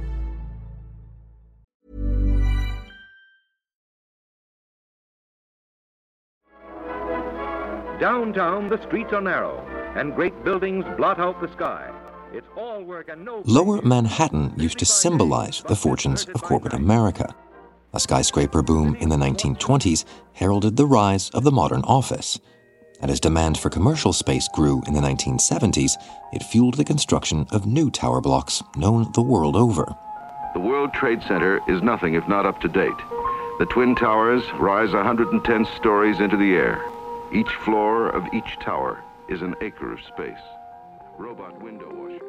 Downtown, 8.01 8.67
the 8.67 8.81
streets 8.87 9.13
are 9.13 9.21
narrow, 9.21 9.63
and 9.95 10.15
great 10.15 10.43
buildings 10.43 10.83
blot 10.97 11.19
out 11.19 11.39
the 11.39 11.51
sky. 11.51 11.87
It's 12.33 12.47
all 12.57 12.81
work 12.83 13.09
and 13.09 13.23
no. 13.23 13.43
Lower 13.45 13.79
Manhattan 13.83 14.55
used 14.57 14.79
to 14.79 14.87
symbolize 14.87 15.61
the 15.61 15.75
fortunes 15.75 16.25
of 16.33 16.41
corporate 16.41 16.73
America. 16.73 17.35
A 17.93 17.99
skyscraper 17.99 18.63
boom 18.63 18.95
in 18.95 19.09
the 19.09 19.17
1920s 19.17 20.05
heralded 20.33 20.77
the 20.77 20.87
rise 20.87 21.29
of 21.29 21.43
the 21.43 21.51
modern 21.51 21.83
office. 21.83 22.39
And 23.01 23.11
as 23.11 23.19
demand 23.19 23.59
for 23.59 23.69
commercial 23.69 24.13
space 24.13 24.47
grew 24.51 24.81
in 24.87 24.95
the 24.95 25.01
1970s, 25.01 25.91
it 26.33 26.41
fueled 26.41 26.77
the 26.77 26.83
construction 26.83 27.45
of 27.51 27.67
new 27.67 27.91
tower 27.91 28.19
blocks 28.19 28.63
known 28.75 29.11
the 29.13 29.21
world 29.21 29.55
over. 29.55 29.95
The 30.55 30.59
World 30.59 30.91
Trade 30.93 31.21
Center 31.27 31.61
is 31.67 31.83
nothing 31.83 32.15
if 32.15 32.27
not 32.27 32.47
up 32.47 32.61
to 32.61 32.67
date. 32.67 32.97
The 33.59 33.67
Twin 33.69 33.93
Towers 33.93 34.41
rise 34.53 34.91
110 34.91 35.67
stories 35.77 36.19
into 36.19 36.35
the 36.35 36.55
air. 36.55 36.83
Each 37.33 37.49
floor 37.63 38.09
of 38.09 38.27
each 38.33 38.57
tower 38.59 39.01
is 39.29 39.41
an 39.41 39.55
acre 39.61 39.93
of 39.93 40.01
space. 40.01 40.41
Robot 41.17 41.61
window 41.61 41.89
washers. 41.89 42.19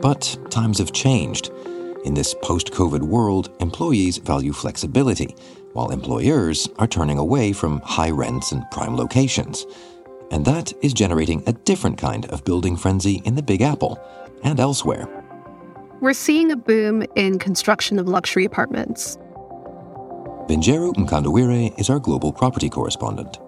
But 0.00 0.38
times 0.50 0.78
have 0.78 0.92
changed. 0.92 1.50
In 2.04 2.14
this 2.14 2.32
post 2.42 2.70
COVID 2.70 3.02
world, 3.02 3.50
employees 3.58 4.18
value 4.18 4.52
flexibility, 4.52 5.34
while 5.72 5.90
employers 5.90 6.68
are 6.78 6.86
turning 6.86 7.18
away 7.18 7.52
from 7.52 7.80
high 7.80 8.10
rents 8.10 8.52
and 8.52 8.62
prime 8.70 8.96
locations. 8.96 9.66
And 10.30 10.44
that 10.44 10.72
is 10.80 10.94
generating 10.94 11.42
a 11.48 11.54
different 11.54 11.98
kind 11.98 12.26
of 12.26 12.44
building 12.44 12.76
frenzy 12.76 13.20
in 13.24 13.34
the 13.34 13.42
Big 13.42 13.62
Apple 13.62 13.98
and 14.44 14.60
elsewhere. 14.60 15.08
We're 16.00 16.12
seeing 16.12 16.52
a 16.52 16.56
boom 16.56 17.02
in 17.16 17.40
construction 17.40 17.98
of 17.98 18.06
luxury 18.06 18.44
apartments. 18.44 19.18
Vinjeru 20.48 20.94
Mkandawire 20.94 21.76
is 21.76 21.90
our 21.90 21.98
global 21.98 22.32
property 22.32 22.68
correspondent. 22.68 23.40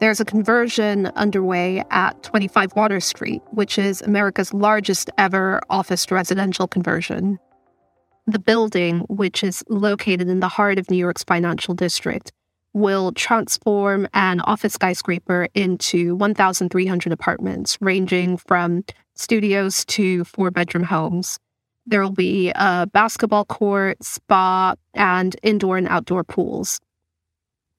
There's 0.00 0.18
a 0.18 0.24
conversion 0.24 1.06
underway 1.14 1.84
at 1.92 2.20
25 2.24 2.74
Water 2.74 2.98
Street, 2.98 3.40
which 3.52 3.78
is 3.78 4.02
America's 4.02 4.52
largest 4.52 5.10
ever 5.16 5.60
office 5.70 6.04
to 6.06 6.16
residential 6.16 6.66
conversion. 6.66 7.38
The 8.26 8.40
building, 8.40 9.00
which 9.08 9.44
is 9.44 9.62
located 9.68 10.28
in 10.28 10.40
the 10.40 10.48
heart 10.48 10.80
of 10.80 10.90
New 10.90 10.96
York's 10.96 11.22
financial 11.22 11.72
district, 11.72 12.32
will 12.72 13.12
transform 13.12 14.08
an 14.12 14.40
office 14.40 14.72
skyscraper 14.72 15.46
into 15.54 16.16
1,300 16.16 17.12
apartments, 17.12 17.78
ranging 17.80 18.38
from 18.38 18.82
studios 19.14 19.84
to 19.84 20.24
four 20.24 20.50
bedroom 20.50 20.82
homes. 20.82 21.38
There 21.86 22.02
will 22.02 22.10
be 22.10 22.52
a 22.54 22.86
basketball 22.92 23.44
court, 23.44 24.02
spa, 24.02 24.74
and 24.94 25.36
indoor 25.42 25.76
and 25.76 25.88
outdoor 25.88 26.24
pools. 26.24 26.80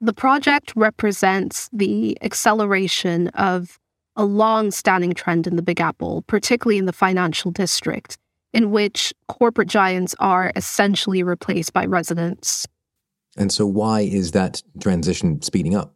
The 0.00 0.12
project 0.12 0.72
represents 0.76 1.70
the 1.72 2.18
acceleration 2.22 3.28
of 3.28 3.78
a 4.16 4.24
long 4.24 4.70
standing 4.70 5.14
trend 5.14 5.46
in 5.46 5.56
the 5.56 5.62
Big 5.62 5.80
Apple, 5.80 6.22
particularly 6.26 6.78
in 6.78 6.84
the 6.84 6.92
financial 6.92 7.50
district, 7.50 8.18
in 8.52 8.70
which 8.70 9.12
corporate 9.28 9.68
giants 9.68 10.14
are 10.18 10.52
essentially 10.54 11.22
replaced 11.22 11.72
by 11.72 11.86
residents. 11.86 12.66
And 13.36 13.50
so, 13.50 13.66
why 13.66 14.02
is 14.02 14.32
that 14.32 14.62
transition 14.80 15.42
speeding 15.42 15.74
up? 15.74 15.94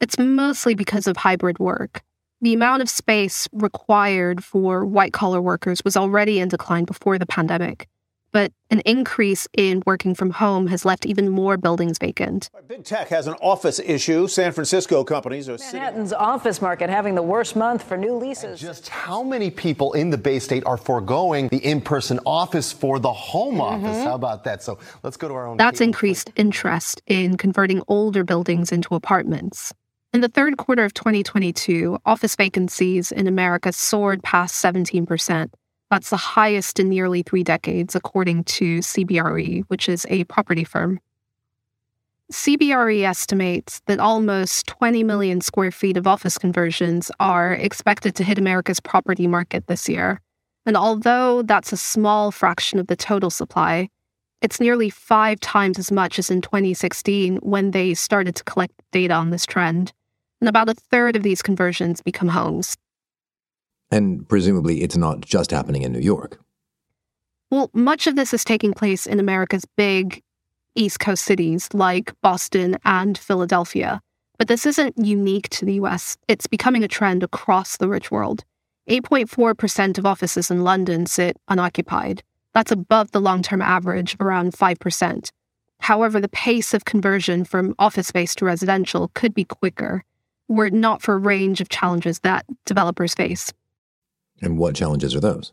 It's 0.00 0.18
mostly 0.18 0.74
because 0.74 1.06
of 1.06 1.16
hybrid 1.16 1.58
work. 1.58 2.02
The 2.42 2.54
amount 2.54 2.82
of 2.82 2.90
space 2.90 3.48
required 3.52 4.42
for 4.42 4.84
white 4.84 5.12
collar 5.12 5.40
workers 5.40 5.84
was 5.84 5.96
already 5.96 6.40
in 6.40 6.48
decline 6.48 6.84
before 6.84 7.16
the 7.16 7.24
pandemic, 7.24 7.86
but 8.32 8.50
an 8.68 8.80
increase 8.80 9.46
in 9.56 9.80
working 9.86 10.16
from 10.16 10.30
home 10.30 10.66
has 10.66 10.84
left 10.84 11.06
even 11.06 11.28
more 11.28 11.56
buildings 11.56 11.98
vacant. 11.98 12.50
Big 12.66 12.82
tech 12.82 13.06
has 13.10 13.28
an 13.28 13.34
office 13.34 13.78
issue. 13.78 14.26
San 14.26 14.50
Francisco 14.50 15.04
companies 15.04 15.48
are 15.48 15.56
Manhattan's 15.56 16.10
sitting... 16.10 16.24
office 16.24 16.60
market 16.60 16.90
having 16.90 17.14
the 17.14 17.22
worst 17.22 17.54
month 17.54 17.84
for 17.84 17.96
new 17.96 18.14
leases. 18.14 18.44
And 18.44 18.56
just 18.58 18.88
how 18.88 19.22
many 19.22 19.48
people 19.48 19.92
in 19.92 20.10
the 20.10 20.18
Bay 20.18 20.40
State 20.40 20.64
are 20.66 20.76
foregoing 20.76 21.46
the 21.46 21.64
in-person 21.64 22.18
office 22.26 22.72
for 22.72 22.98
the 22.98 23.12
home 23.12 23.58
mm-hmm. 23.58 23.84
office? 23.84 24.02
How 24.02 24.16
about 24.16 24.42
that? 24.42 24.64
So 24.64 24.80
let's 25.04 25.16
go 25.16 25.28
to 25.28 25.34
our 25.34 25.46
own. 25.46 25.58
That's 25.58 25.80
increased 25.80 26.32
interest 26.34 27.02
in 27.06 27.36
converting 27.36 27.84
older 27.86 28.24
buildings 28.24 28.72
into 28.72 28.96
apartments. 28.96 29.72
In 30.12 30.20
the 30.20 30.28
third 30.28 30.58
quarter 30.58 30.84
of 30.84 30.92
2022, 30.92 31.96
office 32.04 32.36
vacancies 32.36 33.12
in 33.12 33.26
America 33.26 33.72
soared 33.72 34.22
past 34.22 34.62
17%. 34.62 35.48
That's 35.90 36.10
the 36.10 36.18
highest 36.18 36.78
in 36.78 36.90
nearly 36.90 37.22
three 37.22 37.42
decades, 37.42 37.94
according 37.94 38.44
to 38.44 38.80
CBRE, 38.80 39.62
which 39.68 39.88
is 39.88 40.04
a 40.10 40.24
property 40.24 40.64
firm. 40.64 41.00
CBRE 42.30 43.04
estimates 43.04 43.80
that 43.86 44.00
almost 44.00 44.66
20 44.66 45.02
million 45.02 45.40
square 45.40 45.70
feet 45.70 45.96
of 45.96 46.06
office 46.06 46.36
conversions 46.36 47.10
are 47.18 47.54
expected 47.54 48.14
to 48.16 48.24
hit 48.24 48.36
America's 48.36 48.80
property 48.80 49.26
market 49.26 49.66
this 49.66 49.88
year. 49.88 50.20
And 50.66 50.76
although 50.76 51.40
that's 51.40 51.72
a 51.72 51.76
small 51.78 52.30
fraction 52.30 52.78
of 52.78 52.86
the 52.86 52.96
total 52.96 53.30
supply, 53.30 53.88
it's 54.42 54.60
nearly 54.60 54.90
five 54.90 55.40
times 55.40 55.78
as 55.78 55.90
much 55.90 56.18
as 56.18 56.30
in 56.30 56.42
2016 56.42 57.38
when 57.38 57.70
they 57.70 57.94
started 57.94 58.36
to 58.36 58.44
collect 58.44 58.74
data 58.92 59.14
on 59.14 59.30
this 59.30 59.46
trend 59.46 59.94
and 60.42 60.48
about 60.48 60.68
a 60.68 60.74
third 60.74 61.14
of 61.14 61.22
these 61.22 61.40
conversions 61.40 62.02
become 62.02 62.26
homes. 62.26 62.76
And 63.92 64.28
presumably, 64.28 64.82
it's 64.82 64.96
not 64.96 65.20
just 65.20 65.52
happening 65.52 65.82
in 65.82 65.92
New 65.92 66.00
York. 66.00 66.40
Well, 67.52 67.70
much 67.74 68.08
of 68.08 68.16
this 68.16 68.34
is 68.34 68.44
taking 68.44 68.74
place 68.74 69.06
in 69.06 69.20
America's 69.20 69.64
big 69.76 70.20
East 70.74 70.98
Coast 70.98 71.24
cities 71.24 71.68
like 71.72 72.12
Boston 72.22 72.76
and 72.84 73.16
Philadelphia. 73.16 74.00
But 74.36 74.48
this 74.48 74.66
isn't 74.66 74.98
unique 74.98 75.48
to 75.50 75.64
the 75.64 75.74
US, 75.74 76.16
it's 76.26 76.48
becoming 76.48 76.82
a 76.82 76.88
trend 76.88 77.22
across 77.22 77.76
the 77.76 77.88
rich 77.88 78.10
world. 78.10 78.44
8.4% 78.90 79.96
of 79.96 80.06
offices 80.06 80.50
in 80.50 80.64
London 80.64 81.06
sit 81.06 81.36
unoccupied. 81.46 82.24
That's 82.52 82.72
above 82.72 83.12
the 83.12 83.20
long 83.20 83.42
term 83.42 83.62
average 83.62 84.14
of 84.14 84.20
around 84.20 84.54
5%. 84.54 85.30
However, 85.78 86.18
the 86.18 86.28
pace 86.28 86.74
of 86.74 86.84
conversion 86.84 87.44
from 87.44 87.76
office 87.78 88.08
space 88.08 88.34
to 88.36 88.44
residential 88.44 89.12
could 89.14 89.34
be 89.34 89.44
quicker, 89.44 90.02
were 90.48 90.66
it 90.66 90.74
not 90.74 91.02
for 91.02 91.14
a 91.14 91.18
range 91.18 91.60
of 91.60 91.68
challenges 91.68 92.20
that 92.20 92.44
developers 92.66 93.14
face. 93.14 93.52
And 94.40 94.58
what 94.58 94.74
challenges 94.74 95.14
are 95.14 95.20
those? 95.20 95.52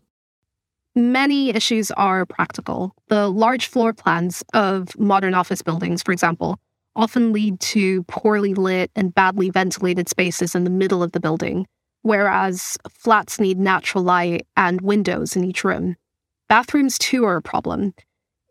Many 0.96 1.50
issues 1.50 1.92
are 1.92 2.26
practical. 2.26 2.94
The 3.08 3.30
large 3.30 3.68
floor 3.68 3.94
plans 3.94 4.44
of 4.54 4.98
modern 5.00 5.34
office 5.34 5.62
buildings, 5.62 6.02
for 6.02 6.12
example, 6.12 6.60
often 6.96 7.32
lead 7.32 7.60
to 7.60 8.04
poorly 8.04 8.54
lit 8.54 8.92
and 8.96 9.14
badly 9.14 9.50
ventilated 9.50 10.10
spaces 10.10 10.56
in 10.56 10.64
the 10.64 10.70
middle 10.70 11.04
of 11.04 11.12
the 11.12 11.20
building, 11.20 11.68
whereas 12.02 12.78
flats 12.90 13.40
need 13.40 13.60
natural 13.60 14.04
light 14.04 14.48
and 14.58 14.82
windows 14.82 15.36
in 15.36 15.46
each 15.46 15.64
room. 15.64 15.96
Bathrooms, 16.50 16.98
too, 16.98 17.24
are 17.26 17.38
a 17.38 17.42
problem. 17.42 17.94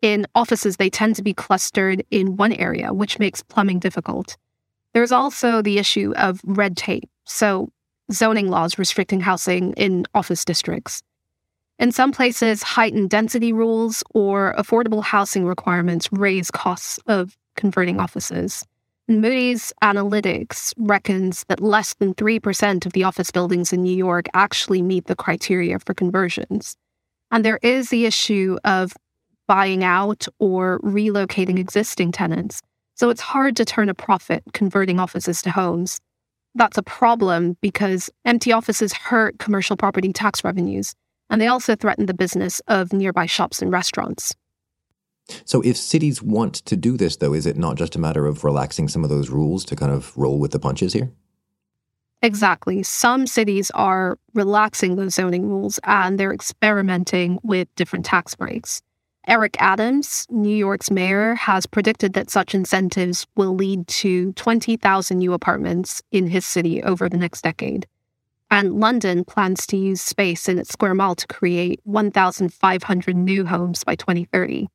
In 0.01 0.25
offices, 0.33 0.77
they 0.77 0.89
tend 0.89 1.17
to 1.17 1.23
be 1.23 1.33
clustered 1.33 2.03
in 2.09 2.37
one 2.37 2.53
area, 2.53 2.93
which 2.93 3.19
makes 3.19 3.43
plumbing 3.43 3.79
difficult. 3.79 4.37
There's 4.93 5.11
also 5.11 5.61
the 5.61 5.77
issue 5.77 6.13
of 6.15 6.41
red 6.43 6.75
tape, 6.75 7.09
so 7.25 7.69
zoning 8.11 8.49
laws 8.49 8.79
restricting 8.79 9.19
housing 9.19 9.73
in 9.73 10.05
office 10.13 10.43
districts. 10.43 11.03
In 11.77 11.91
some 11.91 12.11
places, 12.11 12.61
heightened 12.61 13.09
density 13.09 13.53
rules 13.53 14.03
or 14.13 14.53
affordable 14.57 15.03
housing 15.03 15.45
requirements 15.45 16.09
raise 16.11 16.51
costs 16.51 16.99
of 17.07 17.37
converting 17.55 17.99
offices. 17.99 18.65
Moody's 19.07 19.73
Analytics 19.81 20.73
reckons 20.77 21.43
that 21.47 21.61
less 21.61 21.95
than 21.95 22.13
3% 22.13 22.85
of 22.85 22.93
the 22.93 23.03
office 23.03 23.31
buildings 23.31 23.73
in 23.73 23.81
New 23.81 23.95
York 23.95 24.27
actually 24.33 24.81
meet 24.81 25.05
the 25.05 25.15
criteria 25.15 25.79
for 25.79 25.93
conversions. 25.93 26.75
And 27.31 27.43
there 27.43 27.59
is 27.63 27.89
the 27.89 28.05
issue 28.05 28.57
of 28.65 28.93
buying 29.47 29.83
out 29.83 30.27
or 30.37 30.79
relocating 30.81 31.57
existing 31.57 32.11
tenants. 32.11 32.61
So 32.99 33.09
it's 33.09 33.21
hard 33.21 33.55
to 33.55 33.63
turn 33.63 33.87
a 33.87 33.93
profit 33.93 34.43
converting 34.51 34.99
offices 34.99 35.41
to 35.43 35.51
homes. 35.51 36.01
That's 36.53 36.77
a 36.77 36.83
problem 36.83 37.55
because 37.61 38.09
empty 38.25 38.51
offices 38.51 38.91
hurt 38.91 39.39
commercial 39.39 39.77
property 39.77 40.11
tax 40.11 40.43
revenues 40.43 40.95
and 41.29 41.39
they 41.39 41.47
also 41.47 41.77
threaten 41.77 42.07
the 42.07 42.13
business 42.13 42.59
of 42.67 42.91
nearby 42.91 43.25
shops 43.25 43.61
and 43.61 43.71
restaurants. 43.71 44.35
So, 45.45 45.61
if 45.61 45.77
cities 45.77 46.21
want 46.21 46.55
to 46.55 46.75
do 46.75 46.97
this, 46.97 47.15
though, 47.15 47.33
is 47.33 47.45
it 47.45 47.55
not 47.55 47.77
just 47.77 47.95
a 47.95 47.99
matter 47.99 48.25
of 48.25 48.43
relaxing 48.43 48.89
some 48.89 49.05
of 49.05 49.09
those 49.09 49.29
rules 49.29 49.63
to 49.65 49.77
kind 49.77 49.93
of 49.93 50.11
roll 50.17 50.37
with 50.37 50.51
the 50.51 50.59
punches 50.59 50.91
here? 50.91 51.09
Exactly. 52.21 52.83
Some 52.83 53.27
cities 53.27 53.71
are 53.75 54.17
relaxing 54.33 54.97
those 54.97 55.15
zoning 55.15 55.47
rules 55.47 55.79
and 55.85 56.19
they're 56.19 56.33
experimenting 56.33 57.39
with 57.43 57.73
different 57.75 58.03
tax 58.03 58.35
breaks. 58.35 58.81
Eric 59.29 59.57
Adams, 59.59 60.25
New 60.31 60.55
York's 60.55 60.89
mayor, 60.89 61.35
has 61.35 61.67
predicted 61.67 62.13
that 62.13 62.31
such 62.31 62.55
incentives 62.55 63.27
will 63.35 63.53
lead 63.53 63.87
to 63.87 64.33
20,000 64.33 65.19
new 65.19 65.33
apartments 65.33 66.01
in 66.11 66.25
his 66.25 66.47
city 66.47 66.81
over 66.81 67.07
the 67.07 67.17
next 67.17 67.43
decade. 67.43 67.85
And 68.49 68.79
London 68.79 69.23
plans 69.23 69.67
to 69.67 69.77
use 69.77 70.01
space 70.01 70.49
in 70.49 70.57
its 70.57 70.71
square 70.71 70.95
mile 70.95 71.13
to 71.13 71.27
create 71.27 71.79
1,500 71.83 73.15
new 73.15 73.45
homes 73.45 73.83
by 73.83 73.93
2030. 73.93 74.67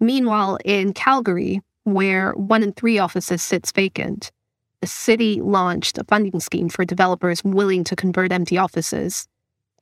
Meanwhile, 0.00 0.58
in 0.64 0.94
Calgary, 0.94 1.62
where 1.84 2.32
one 2.32 2.64
in 2.64 2.72
three 2.72 2.98
offices 2.98 3.40
sits 3.40 3.70
vacant, 3.70 4.32
the 4.80 4.88
city 4.88 5.40
launched 5.40 5.96
a 5.96 6.02
funding 6.02 6.40
scheme 6.40 6.68
for 6.68 6.84
developers 6.84 7.44
willing 7.44 7.84
to 7.84 7.94
convert 7.94 8.32
empty 8.32 8.58
offices. 8.58 9.28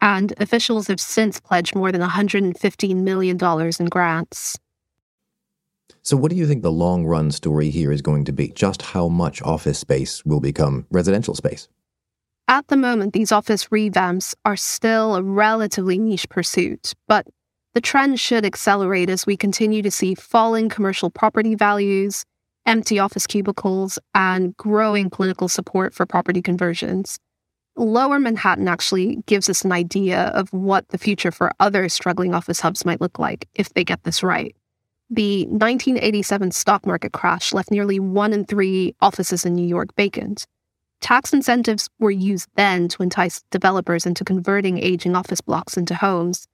And 0.00 0.33
officials 0.38 0.87
have 0.88 1.00
since 1.00 1.40
pledged 1.40 1.75
more 1.75 1.92
than 1.92 2.00
$115 2.00 2.97
million 2.97 3.38
in 3.78 3.87
grants. 3.87 4.59
So, 6.02 6.16
what 6.16 6.30
do 6.30 6.37
you 6.37 6.47
think 6.47 6.62
the 6.62 6.73
long 6.73 7.04
run 7.04 7.30
story 7.30 7.71
here 7.71 7.92
is 7.92 8.00
going 8.00 8.25
to 8.25 8.33
be? 8.33 8.49
Just 8.49 8.80
how 8.83 9.09
much 9.09 9.42
office 9.42 9.78
space 9.78 10.25
will 10.25 10.40
become 10.40 10.87
residential 10.90 11.35
space? 11.35 11.69
At 12.49 12.69
the 12.69 12.76
moment, 12.76 13.12
these 13.12 13.30
office 13.30 13.66
revamps 13.66 14.35
are 14.45 14.57
still 14.57 15.14
a 15.14 15.22
relatively 15.22 15.98
niche 15.98 16.29
pursuit, 16.29 16.94
but 17.07 17.27
the 17.75 17.81
trend 17.81 18.18
should 18.18 18.44
accelerate 18.44 19.09
as 19.09 19.27
we 19.27 19.37
continue 19.37 19.83
to 19.83 19.90
see 19.90 20.16
falling 20.16 20.68
commercial 20.68 21.11
property 21.11 21.55
values, 21.55 22.25
empty 22.66 22.98
office 22.98 23.27
cubicles, 23.27 23.98
and 24.14 24.57
growing 24.57 25.11
political 25.11 25.48
support 25.48 25.94
for 25.94 26.07
property 26.07 26.42
conversions. 26.42 27.18
Lower 27.81 28.21
Manhattan 28.21 28.69
actually 28.69 29.23
gives 29.25 29.49
us 29.49 29.62
an 29.62 29.73
idea 29.73 30.25
of 30.35 30.53
what 30.53 30.87
the 30.88 30.99
future 30.99 31.33
for 31.33 31.51
other 31.61 31.88
struggling 31.88 32.35
office 32.35 32.61
hubs 32.61 32.85
might 32.85 33.01
look 33.01 33.19
like 33.19 33.49
if 33.55 33.73
they 33.73 33.85
get 33.85 34.05
this 34.05 34.23
right. 34.23 34.55
The 35.09 35.47
1987 35.47 36.51
stock 36.51 36.85
market 36.85 37.12
crash 37.12 37.55
left 37.55 37.71
nearly 37.71 37.99
one 37.99 38.35
in 38.35 38.45
three 38.45 38.95
offices 39.01 39.47
in 39.47 39.55
New 39.55 39.66
York 39.66 39.97
vacant. 39.97 40.47
Tax 41.01 41.33
incentives 41.33 41.88
were 41.99 42.11
used 42.11 42.51
then 42.55 42.87
to 42.88 43.03
entice 43.03 43.43
developers 43.51 44.05
into 44.05 44.27
converting 44.27 44.77
aging 44.77 45.16
office 45.16 45.40
blocks 45.40 45.79
into 45.79 45.95
homes, 45.95 46.47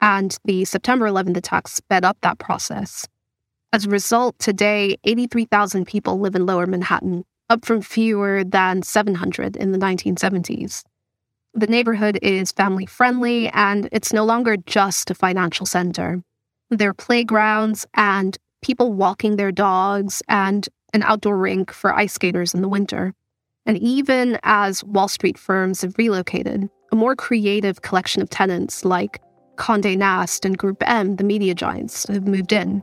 and 0.00 0.36
the 0.44 0.64
September 0.64 1.06
11th 1.06 1.36
attacks 1.36 1.74
sped 1.74 2.04
up 2.04 2.18
that 2.22 2.40
process. 2.40 3.06
As 3.72 3.86
a 3.86 3.90
result, 3.90 4.36
today, 4.40 4.96
83,000 5.04 5.86
people 5.86 6.18
live 6.18 6.34
in 6.34 6.44
lower 6.44 6.66
Manhattan, 6.66 7.24
up 7.52 7.66
from 7.66 7.82
fewer 7.82 8.42
than 8.42 8.82
700 8.82 9.56
in 9.56 9.72
the 9.72 9.78
1970s. 9.78 10.82
The 11.52 11.66
neighborhood 11.66 12.18
is 12.22 12.50
family 12.50 12.86
friendly, 12.86 13.48
and 13.48 13.90
it's 13.92 14.12
no 14.12 14.24
longer 14.24 14.56
just 14.56 15.10
a 15.10 15.14
financial 15.14 15.66
center. 15.66 16.22
There 16.70 16.88
are 16.88 16.94
playgrounds 16.94 17.86
and 17.92 18.38
people 18.62 18.94
walking 18.94 19.36
their 19.36 19.52
dogs, 19.52 20.22
and 20.28 20.66
an 20.94 21.02
outdoor 21.02 21.36
rink 21.36 21.72
for 21.72 21.94
ice 21.94 22.14
skaters 22.14 22.54
in 22.54 22.62
the 22.62 22.68
winter. 22.68 23.12
And 23.66 23.76
even 23.78 24.38
as 24.44 24.82
Wall 24.84 25.08
Street 25.08 25.36
firms 25.36 25.82
have 25.82 25.98
relocated, 25.98 26.70
a 26.90 26.96
more 26.96 27.14
creative 27.14 27.82
collection 27.82 28.22
of 28.22 28.30
tenants 28.30 28.82
like 28.82 29.20
Conde 29.56 29.98
Nast 29.98 30.46
and 30.46 30.56
Group 30.56 30.82
M, 30.86 31.16
the 31.16 31.24
media 31.24 31.54
giants, 31.54 32.08
have 32.08 32.26
moved 32.26 32.52
in. 32.52 32.82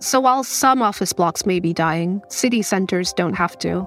So 0.00 0.18
while 0.18 0.42
some 0.44 0.80
office 0.80 1.12
blocks 1.12 1.44
may 1.44 1.60
be 1.60 1.74
dying, 1.74 2.22
city 2.28 2.62
centers 2.62 3.12
don't 3.12 3.34
have 3.34 3.58
to. 3.58 3.86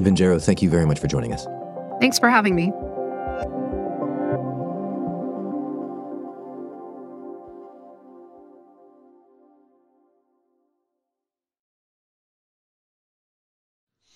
Vinjeru, 0.00 0.42
thank 0.42 0.60
you 0.60 0.68
very 0.68 0.84
much 0.84 0.98
for 0.98 1.06
joining 1.06 1.32
us. 1.32 1.46
Thanks 2.00 2.18
for 2.18 2.28
having 2.28 2.54
me. 2.54 2.72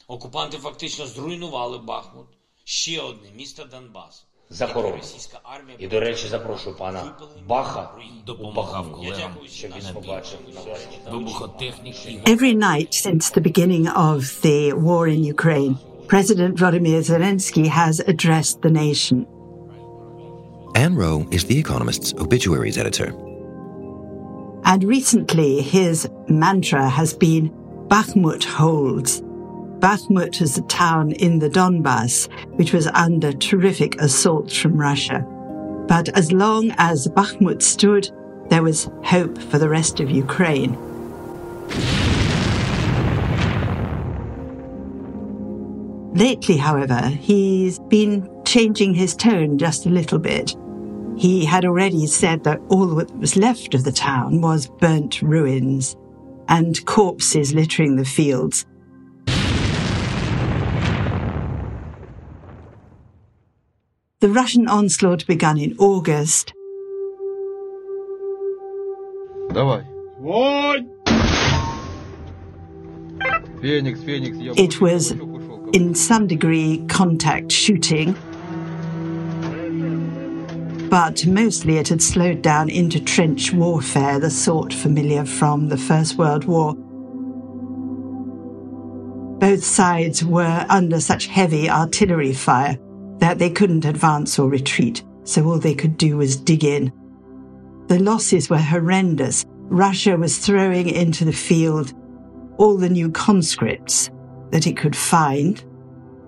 Окупанти 0.08 0.56
фактично 0.56 1.06
зруйнували 1.06 1.78
Бахмут, 1.78 2.26
ще 2.64 3.00
одне 3.00 3.30
місто 3.30 3.64
Донбасу. 3.64 4.29
І, 5.78 5.86
до 5.86 6.00
речі, 6.00 6.28
запрошую 6.28 6.76
пана 6.76 7.14
Баха 7.48 7.90
допомагав 8.26 8.92
колегам, 8.92 9.30
щоб 9.46 9.70
він 9.70 9.94
побачив 9.94 10.38
вибухотехніки. 11.10 12.22
Every 12.26 12.54
night 12.54 13.06
since 13.06 13.34
the 13.34 13.40
beginning 13.40 13.86
of 13.96 14.18
the 14.42 14.72
war 14.74 15.06
in 15.08 15.22
Ukraine, 15.36 15.74
President 16.06 16.58
Vladimir 16.58 17.00
Zelensky 17.02 17.66
has 17.80 17.94
addressed 18.12 18.56
the 18.62 18.72
nation. 18.84 19.26
Ann 20.74 20.94
Wroe 20.96 21.26
is 21.36 21.44
The 21.44 21.58
Economist's 21.64 22.14
obituaries 22.24 22.78
editor. 22.82 23.08
And 24.64 24.80
recently, 24.96 25.62
his 25.62 25.96
mantra 26.28 26.88
has 26.98 27.10
been 27.14 27.44
Bakhmut 27.88 28.44
holds. 28.44 29.12
Bakhmut 29.80 30.42
is 30.42 30.58
a 30.58 30.62
town 30.62 31.12
in 31.12 31.38
the 31.38 31.48
Donbass 31.48 32.28
which 32.58 32.74
was 32.74 32.86
under 32.88 33.32
terrific 33.32 33.98
assaults 33.98 34.54
from 34.54 34.76
Russia. 34.76 35.20
But 35.88 36.10
as 36.10 36.32
long 36.32 36.74
as 36.76 37.08
Bakhmut 37.08 37.62
stood, 37.62 38.10
there 38.50 38.62
was 38.62 38.90
hope 39.02 39.40
for 39.40 39.58
the 39.58 39.70
rest 39.70 39.98
of 40.00 40.10
Ukraine. 40.10 40.76
Lately, 46.14 46.58
however, 46.58 47.06
he's 47.08 47.78
been 47.78 48.28
changing 48.44 48.92
his 48.92 49.16
tone 49.16 49.56
just 49.56 49.86
a 49.86 49.90
little 49.90 50.18
bit. 50.18 50.54
He 51.16 51.46
had 51.46 51.64
already 51.64 52.06
said 52.06 52.44
that 52.44 52.60
all 52.68 52.86
that 52.96 53.16
was 53.16 53.34
left 53.36 53.74
of 53.74 53.84
the 53.84 53.92
town 53.92 54.42
was 54.42 54.66
burnt 54.66 55.22
ruins 55.22 55.96
and 56.48 56.84
corpses 56.84 57.54
littering 57.54 57.96
the 57.96 58.04
fields. 58.04 58.66
The 64.20 64.28
Russian 64.28 64.68
onslaught 64.68 65.26
began 65.26 65.56
in 65.56 65.74
August. 65.78 66.52
It 73.62 74.80
was, 74.82 75.12
in 75.72 75.94
some 75.94 76.26
degree, 76.26 76.84
contact 76.88 77.50
shooting, 77.50 78.12
but 80.90 81.26
mostly 81.26 81.78
it 81.78 81.88
had 81.88 82.02
slowed 82.02 82.42
down 82.42 82.68
into 82.68 83.00
trench 83.00 83.54
warfare, 83.54 84.20
the 84.20 84.28
sort 84.28 84.74
familiar 84.74 85.24
from 85.24 85.70
the 85.70 85.78
First 85.78 86.18
World 86.18 86.44
War. 86.44 86.74
Both 89.38 89.64
sides 89.64 90.22
were 90.22 90.66
under 90.68 91.00
such 91.00 91.26
heavy 91.28 91.70
artillery 91.70 92.34
fire 92.34 92.78
that 93.30 93.38
they 93.38 93.48
couldn't 93.48 93.84
advance 93.84 94.40
or 94.40 94.48
retreat, 94.48 95.04
so 95.22 95.44
all 95.44 95.60
they 95.60 95.72
could 95.72 95.96
do 95.96 96.16
was 96.16 96.34
dig 96.34 96.64
in. 96.64 96.92
The 97.86 98.00
losses 98.00 98.50
were 98.50 98.58
horrendous. 98.58 99.44
Russia 99.68 100.16
was 100.16 100.38
throwing 100.38 100.88
into 100.88 101.24
the 101.24 101.32
field 101.32 101.94
all 102.58 102.76
the 102.76 102.88
new 102.88 103.08
conscripts 103.08 104.10
that 104.50 104.66
it 104.66 104.76
could 104.76 104.96
find. 104.96 105.64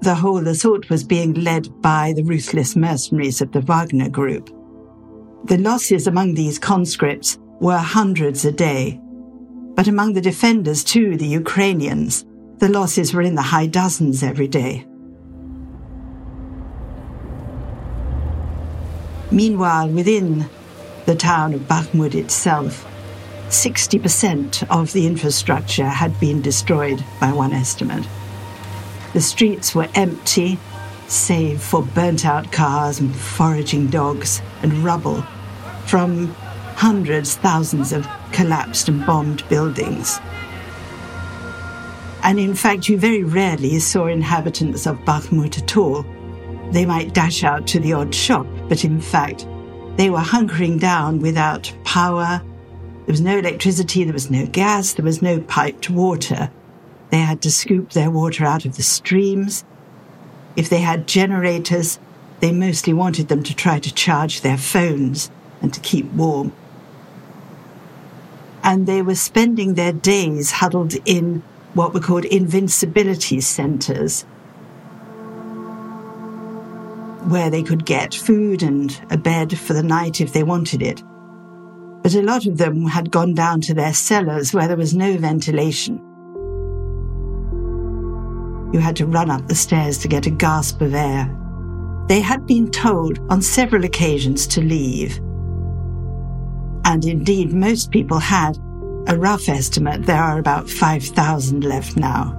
The 0.02 0.14
whole 0.14 0.46
assault 0.46 0.90
was 0.90 1.02
being 1.02 1.34
led 1.34 1.82
by 1.82 2.12
the 2.14 2.22
ruthless 2.22 2.76
mercenaries 2.76 3.40
of 3.40 3.50
the 3.50 3.62
Wagner 3.62 4.08
Group. 4.08 4.48
The 5.46 5.58
losses 5.58 6.06
among 6.06 6.34
these 6.34 6.60
conscripts 6.60 7.36
were 7.60 7.78
hundreds 7.78 8.44
a 8.44 8.52
day. 8.52 9.00
But 9.74 9.88
among 9.88 10.12
the 10.12 10.20
defenders, 10.20 10.84
too, 10.84 11.16
the 11.16 11.26
Ukrainians, 11.26 12.24
the 12.58 12.68
losses 12.68 13.12
were 13.12 13.22
in 13.22 13.34
the 13.34 13.42
high 13.42 13.66
dozens 13.66 14.22
every 14.22 14.46
day. 14.46 14.86
Meanwhile, 19.32 19.88
within 19.88 20.50
the 21.06 21.14
town 21.14 21.54
of 21.54 21.62
Bakhmut 21.62 22.14
itself, 22.14 22.86
60% 23.48 24.64
of 24.70 24.92
the 24.92 25.06
infrastructure 25.06 25.88
had 25.88 26.20
been 26.20 26.42
destroyed 26.42 27.02
by 27.18 27.32
one 27.32 27.52
estimate. 27.52 28.06
The 29.14 29.22
streets 29.22 29.74
were 29.74 29.88
empty, 29.94 30.58
save 31.08 31.62
for 31.62 31.82
burnt 31.82 32.26
out 32.26 32.52
cars 32.52 33.00
and 33.00 33.14
foraging 33.14 33.88
dogs 33.88 34.42
and 34.62 34.84
rubble 34.84 35.22
from 35.86 36.28
hundreds, 36.76 37.36
thousands 37.36 37.92
of 37.92 38.06
collapsed 38.32 38.88
and 38.88 39.04
bombed 39.06 39.48
buildings. 39.48 40.18
And 42.22 42.38
in 42.38 42.54
fact, 42.54 42.88
you 42.88 42.98
very 42.98 43.24
rarely 43.24 43.78
saw 43.78 44.06
inhabitants 44.06 44.86
of 44.86 44.98
Bakhmut 45.00 45.58
at 45.58 45.76
all. 45.76 46.04
They 46.72 46.86
might 46.86 47.12
dash 47.12 47.44
out 47.44 47.66
to 47.68 47.80
the 47.80 47.92
odd 47.92 48.14
shop, 48.14 48.46
but 48.68 48.84
in 48.84 49.00
fact, 49.00 49.46
they 49.96 50.08
were 50.08 50.18
hunkering 50.18 50.80
down 50.80 51.20
without 51.20 51.72
power. 51.84 52.42
There 53.04 53.12
was 53.12 53.20
no 53.20 53.38
electricity, 53.38 54.04
there 54.04 54.14
was 54.14 54.30
no 54.30 54.46
gas, 54.46 54.94
there 54.94 55.04
was 55.04 55.20
no 55.20 55.40
piped 55.40 55.90
water. 55.90 56.50
They 57.10 57.18
had 57.18 57.42
to 57.42 57.50
scoop 57.50 57.90
their 57.90 58.10
water 58.10 58.46
out 58.46 58.64
of 58.64 58.76
the 58.76 58.82
streams. 58.82 59.64
If 60.56 60.70
they 60.70 60.80
had 60.80 61.06
generators, 61.06 61.98
they 62.40 62.52
mostly 62.52 62.94
wanted 62.94 63.28
them 63.28 63.42
to 63.42 63.54
try 63.54 63.78
to 63.78 63.92
charge 63.94 64.40
their 64.40 64.56
phones 64.56 65.30
and 65.60 65.74
to 65.74 65.80
keep 65.80 66.10
warm. 66.12 66.54
And 68.64 68.86
they 68.86 69.02
were 69.02 69.14
spending 69.14 69.74
their 69.74 69.92
days 69.92 70.52
huddled 70.52 70.94
in 71.04 71.42
what 71.74 71.92
were 71.92 72.00
called 72.00 72.24
invincibility 72.24 73.40
centers, 73.42 74.24
where 77.28 77.50
they 77.50 77.62
could 77.62 77.84
get 77.84 78.14
food 78.14 78.62
and 78.62 79.00
a 79.10 79.16
bed 79.16 79.58
for 79.58 79.72
the 79.72 79.82
night 79.82 80.20
if 80.20 80.32
they 80.32 80.42
wanted 80.42 80.82
it. 80.82 81.02
But 82.02 82.14
a 82.14 82.22
lot 82.22 82.46
of 82.46 82.58
them 82.58 82.86
had 82.86 83.10
gone 83.10 83.34
down 83.34 83.60
to 83.62 83.74
their 83.74 83.94
cellars 83.94 84.52
where 84.52 84.66
there 84.66 84.76
was 84.76 84.94
no 84.94 85.16
ventilation. 85.16 85.98
You 88.72 88.80
had 88.80 88.96
to 88.96 89.06
run 89.06 89.30
up 89.30 89.46
the 89.46 89.54
stairs 89.54 89.98
to 89.98 90.08
get 90.08 90.26
a 90.26 90.30
gasp 90.30 90.80
of 90.80 90.94
air. 90.94 91.30
They 92.08 92.20
had 92.20 92.46
been 92.46 92.70
told 92.70 93.18
on 93.30 93.40
several 93.40 93.84
occasions 93.84 94.46
to 94.48 94.60
leave. 94.60 95.18
And 96.84 97.04
indeed, 97.04 97.52
most 97.52 97.90
people 97.90 98.18
had 98.18 98.58
a 99.06 99.16
rough 99.16 99.48
estimate, 99.48 100.06
there 100.06 100.22
are 100.22 100.38
about 100.38 100.68
5,000 100.70 101.64
left 101.64 101.96
now. 101.96 102.38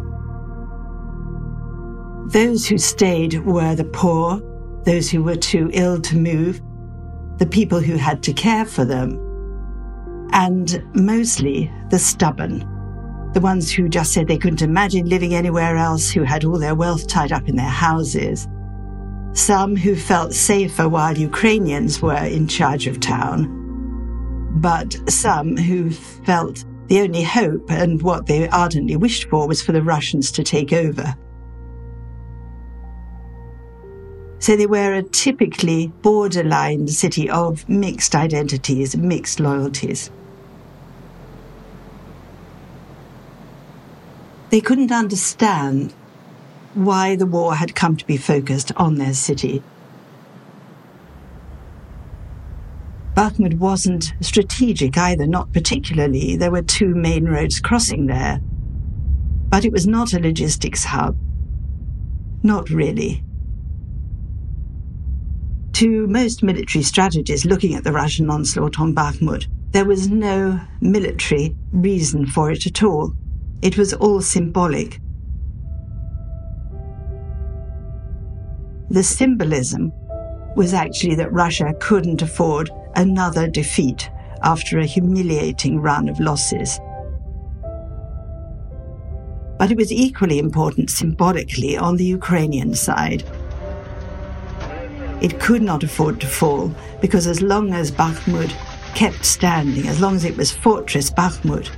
Those 2.28 2.66
who 2.66 2.78
stayed 2.78 3.46
were 3.46 3.76
the 3.76 3.84
poor, 3.84 4.42
those 4.86 5.10
who 5.10 5.24
were 5.24 5.36
too 5.36 5.70
ill 5.74 6.02
to 6.02 6.18
move, 6.18 6.62
the 7.38 7.46
people 7.46 7.80
who 7.80 7.96
had 7.96 8.22
to 8.24 8.34
care 8.34 8.66
for 8.66 8.86
them, 8.86 9.20
and 10.32 10.84
mostly 10.96 11.72
the 11.90 12.00
stubborn, 12.00 12.60
the 13.34 13.42
ones 13.42 13.72
who 13.72 13.90
just 13.90 14.14
said 14.14 14.28
they 14.28 14.38
couldn't 14.38 14.62
imagine 14.62 15.08
living 15.08 15.34
anywhere 15.34 15.78
else, 15.78 16.10
who 16.12 16.24
had 16.24 16.44
all 16.44 16.60
their 16.60 16.76
wealth 16.76 17.08
tied 17.08 17.32
up 17.32 17.48
in 17.48 17.56
their 17.56 17.66
houses. 17.66 18.48
Some 19.34 19.76
who 19.76 19.96
felt 19.96 20.34
safer 20.34 20.88
while 20.88 21.18
Ukrainians 21.18 22.02
were 22.02 22.24
in 22.26 22.48
charge 22.48 22.88
of 22.88 23.00
town 23.00 23.64
but 24.56 24.96
some 25.10 25.58
who 25.58 25.90
felt 25.90 26.64
the 26.88 27.02
only 27.02 27.24
hope 27.24 27.72
and 27.72 28.02
what 28.02 28.28
they 28.28 28.48
ardently 28.50 28.96
wished 28.96 29.30
for 29.30 29.48
was 29.48 29.62
for 29.62 29.72
the 29.72 29.82
Russians 29.82 30.32
to 30.34 30.44
take 30.44 30.72
over. 30.72 31.16
So 34.44 34.58
they 34.58 34.66
were 34.66 34.92
a 34.92 35.04
typically 35.04 35.88
borderline 36.02 36.90
city 36.90 37.30
of 37.30 37.70
mixed 37.70 38.14
identities, 38.14 38.94
mixed 38.98 39.40
loyalties. 39.40 40.12
They 44.50 44.60
couldn't 44.60 44.92
understand 44.92 45.94
why 46.74 47.16
the 47.16 47.26
war 47.26 47.56
had 47.56 47.74
come 47.74 47.96
to 47.96 48.06
be 48.06 48.18
focused 48.18 48.74
on 48.76 48.96
their 48.96 49.14
city 49.14 49.64
Bakhmut 53.16 53.60
wasn't 53.60 54.12
strategic 54.20 54.98
either, 54.98 55.26
not 55.26 55.54
particularly. 55.54 56.36
There 56.36 56.52
were 56.52 56.64
two 56.64 56.94
main 56.96 57.26
roads 57.26 57.62
crossing 57.62 58.08
there. 58.08 58.42
But 59.50 59.64
it 59.64 59.72
was 59.72 59.88
not 59.88 60.14
a 60.14 60.20
logistics 60.20 60.84
hub. 60.84 61.16
Not 62.44 62.70
really. 62.70 63.24
To 65.74 66.06
most 66.06 66.44
military 66.44 66.84
strategists 66.84 67.48
looking 67.48 67.74
at 67.74 67.84
the 67.84 67.92
Russian 67.92 68.30
onslaught 68.30 68.80
on 68.80 68.94
Bakhmut, 68.94 69.48
there 69.72 69.86
was 69.86 70.08
no 70.08 70.62
military 70.82 71.56
reason 71.72 72.28
for 72.28 72.52
it 72.52 72.68
at 72.68 72.84
all. 72.84 73.14
It 73.64 73.76
was 73.76 73.92
all 73.92 74.22
symbolic. 74.22 75.00
The 78.92 79.02
symbolism 79.02 79.92
was 80.56 80.76
actually 80.76 81.16
that 81.16 81.34
Russia 81.34 81.74
couldn't 81.80 82.22
afford 82.22 82.70
another 82.96 83.48
defeat 83.48 84.12
after 84.44 84.78
a 84.78 84.86
humiliating 84.86 85.80
run 85.80 86.08
of 86.08 86.20
losses. 86.20 86.80
But 89.58 89.72
it 89.72 89.78
was 89.78 89.92
equally 89.92 90.38
important 90.38 90.92
symbolically 90.92 91.78
on 91.78 91.98
the 91.98 92.06
Ukrainian 92.06 92.76
side. 92.76 93.24
It 95.24 95.40
could 95.40 95.64
not 95.64 95.84
afford 95.84 96.22
to 96.22 96.28
fall 96.28 96.72
because 97.02 97.26
as 97.26 97.42
long 97.42 97.74
as 97.74 97.92
Bakhmut 97.92 98.54
kept 98.94 99.26
standing, 99.26 99.88
as 99.88 100.00
long 100.00 100.16
as 100.16 100.26
it 100.26 100.38
was 100.38 100.52
Fortress 100.52 101.10
Bakhmut, 101.10 101.72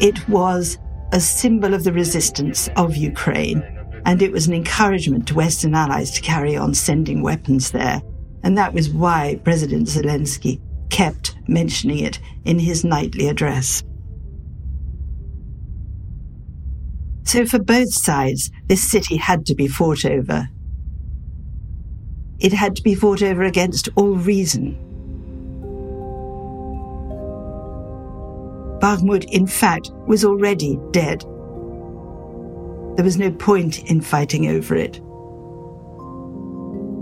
it 0.00 0.28
was 0.28 0.76
a 1.12 1.20
symbol 1.20 1.72
of 1.72 1.84
the 1.84 1.92
resistance 1.92 2.68
of 2.76 2.96
Ukraine, 2.96 3.62
and 4.04 4.20
it 4.20 4.32
was 4.32 4.46
an 4.48 4.52
encouragement 4.52 5.26
to 5.28 5.34
Western 5.34 5.74
allies 5.74 6.10
to 6.10 6.20
carry 6.20 6.56
on 6.56 6.74
sending 6.74 7.22
weapons 7.22 7.70
there 7.70 8.02
and 8.42 8.58
that 8.58 8.74
was 8.74 8.90
why 8.90 9.40
President 9.44 9.86
Zelensky 9.86 10.60
kept 10.90 11.36
mentioning 11.46 12.00
it 12.00 12.18
in 12.44 12.58
his 12.58 12.84
nightly 12.84 13.28
address. 13.28 13.82
So, 17.24 17.46
for 17.46 17.60
both 17.60 17.92
sides, 17.94 18.50
this 18.66 18.90
city 18.90 19.16
had 19.16 19.46
to 19.46 19.54
be 19.54 19.68
fought 19.68 20.04
over. 20.04 20.48
It 22.42 22.52
had 22.52 22.74
to 22.74 22.82
be 22.82 22.96
fought 22.96 23.22
over 23.22 23.44
against 23.44 23.88
all 23.94 24.16
reason. 24.16 24.76
Bakhmut, 28.80 29.24
in 29.30 29.46
fact, 29.46 29.92
was 30.08 30.24
already 30.24 30.76
dead. 30.90 31.20
There 32.96 33.04
was 33.04 33.16
no 33.16 33.30
point 33.30 33.88
in 33.88 34.00
fighting 34.00 34.48
over 34.48 34.74
it. 34.74 35.00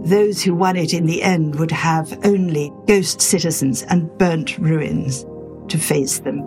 Those 0.07 0.43
who 0.43 0.55
won 0.55 0.77
it 0.77 0.93
in 0.93 1.07
the 1.07 1.23
end 1.23 1.59
would 1.59 1.71
have 1.71 2.19
only 2.25 2.71
ghost 2.87 3.23
citizens 3.23 3.83
and 3.85 4.11
burnt 4.19 4.59
ruins 4.59 5.25
to 5.69 5.79
face 5.79 6.19
them. 6.19 6.41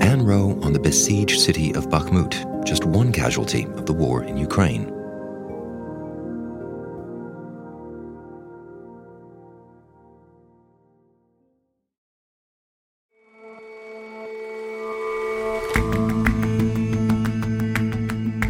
Ann 0.00 0.24
Wroe 0.24 0.56
on 0.62 0.72
the 0.72 0.80
besieged 0.80 1.40
city 1.40 1.74
of 1.74 1.88
Bakhmut, 1.88 2.53
just 2.64 2.84
one 2.84 3.12
casualty 3.12 3.64
of 3.64 3.86
the 3.86 3.92
war 3.92 4.24
in 4.24 4.36
Ukraine. 4.36 4.90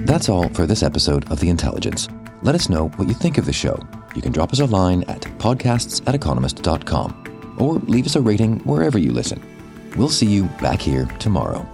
That's 0.06 0.28
all 0.28 0.48
for 0.50 0.64
this 0.64 0.84
episode 0.84 1.28
of 1.30 1.40
The 1.40 1.48
Intelligence. 1.48 2.08
Let 2.42 2.54
us 2.54 2.68
know 2.68 2.88
what 2.90 3.08
you 3.08 3.14
think 3.14 3.36
of 3.36 3.46
the 3.46 3.52
show. 3.52 3.76
You 4.14 4.22
can 4.22 4.30
drop 4.30 4.52
us 4.52 4.60
a 4.60 4.64
line 4.64 5.02
at 5.08 5.22
podcasts 5.38 6.06
at 6.06 6.14
economist.com 6.14 7.56
or 7.58 7.74
leave 7.74 8.06
us 8.06 8.14
a 8.14 8.20
rating 8.20 8.60
wherever 8.60 8.96
you 8.96 9.12
listen. 9.12 9.42
We'll 9.96 10.08
see 10.08 10.26
you 10.26 10.44
back 10.60 10.80
here 10.80 11.06
tomorrow. 11.18 11.73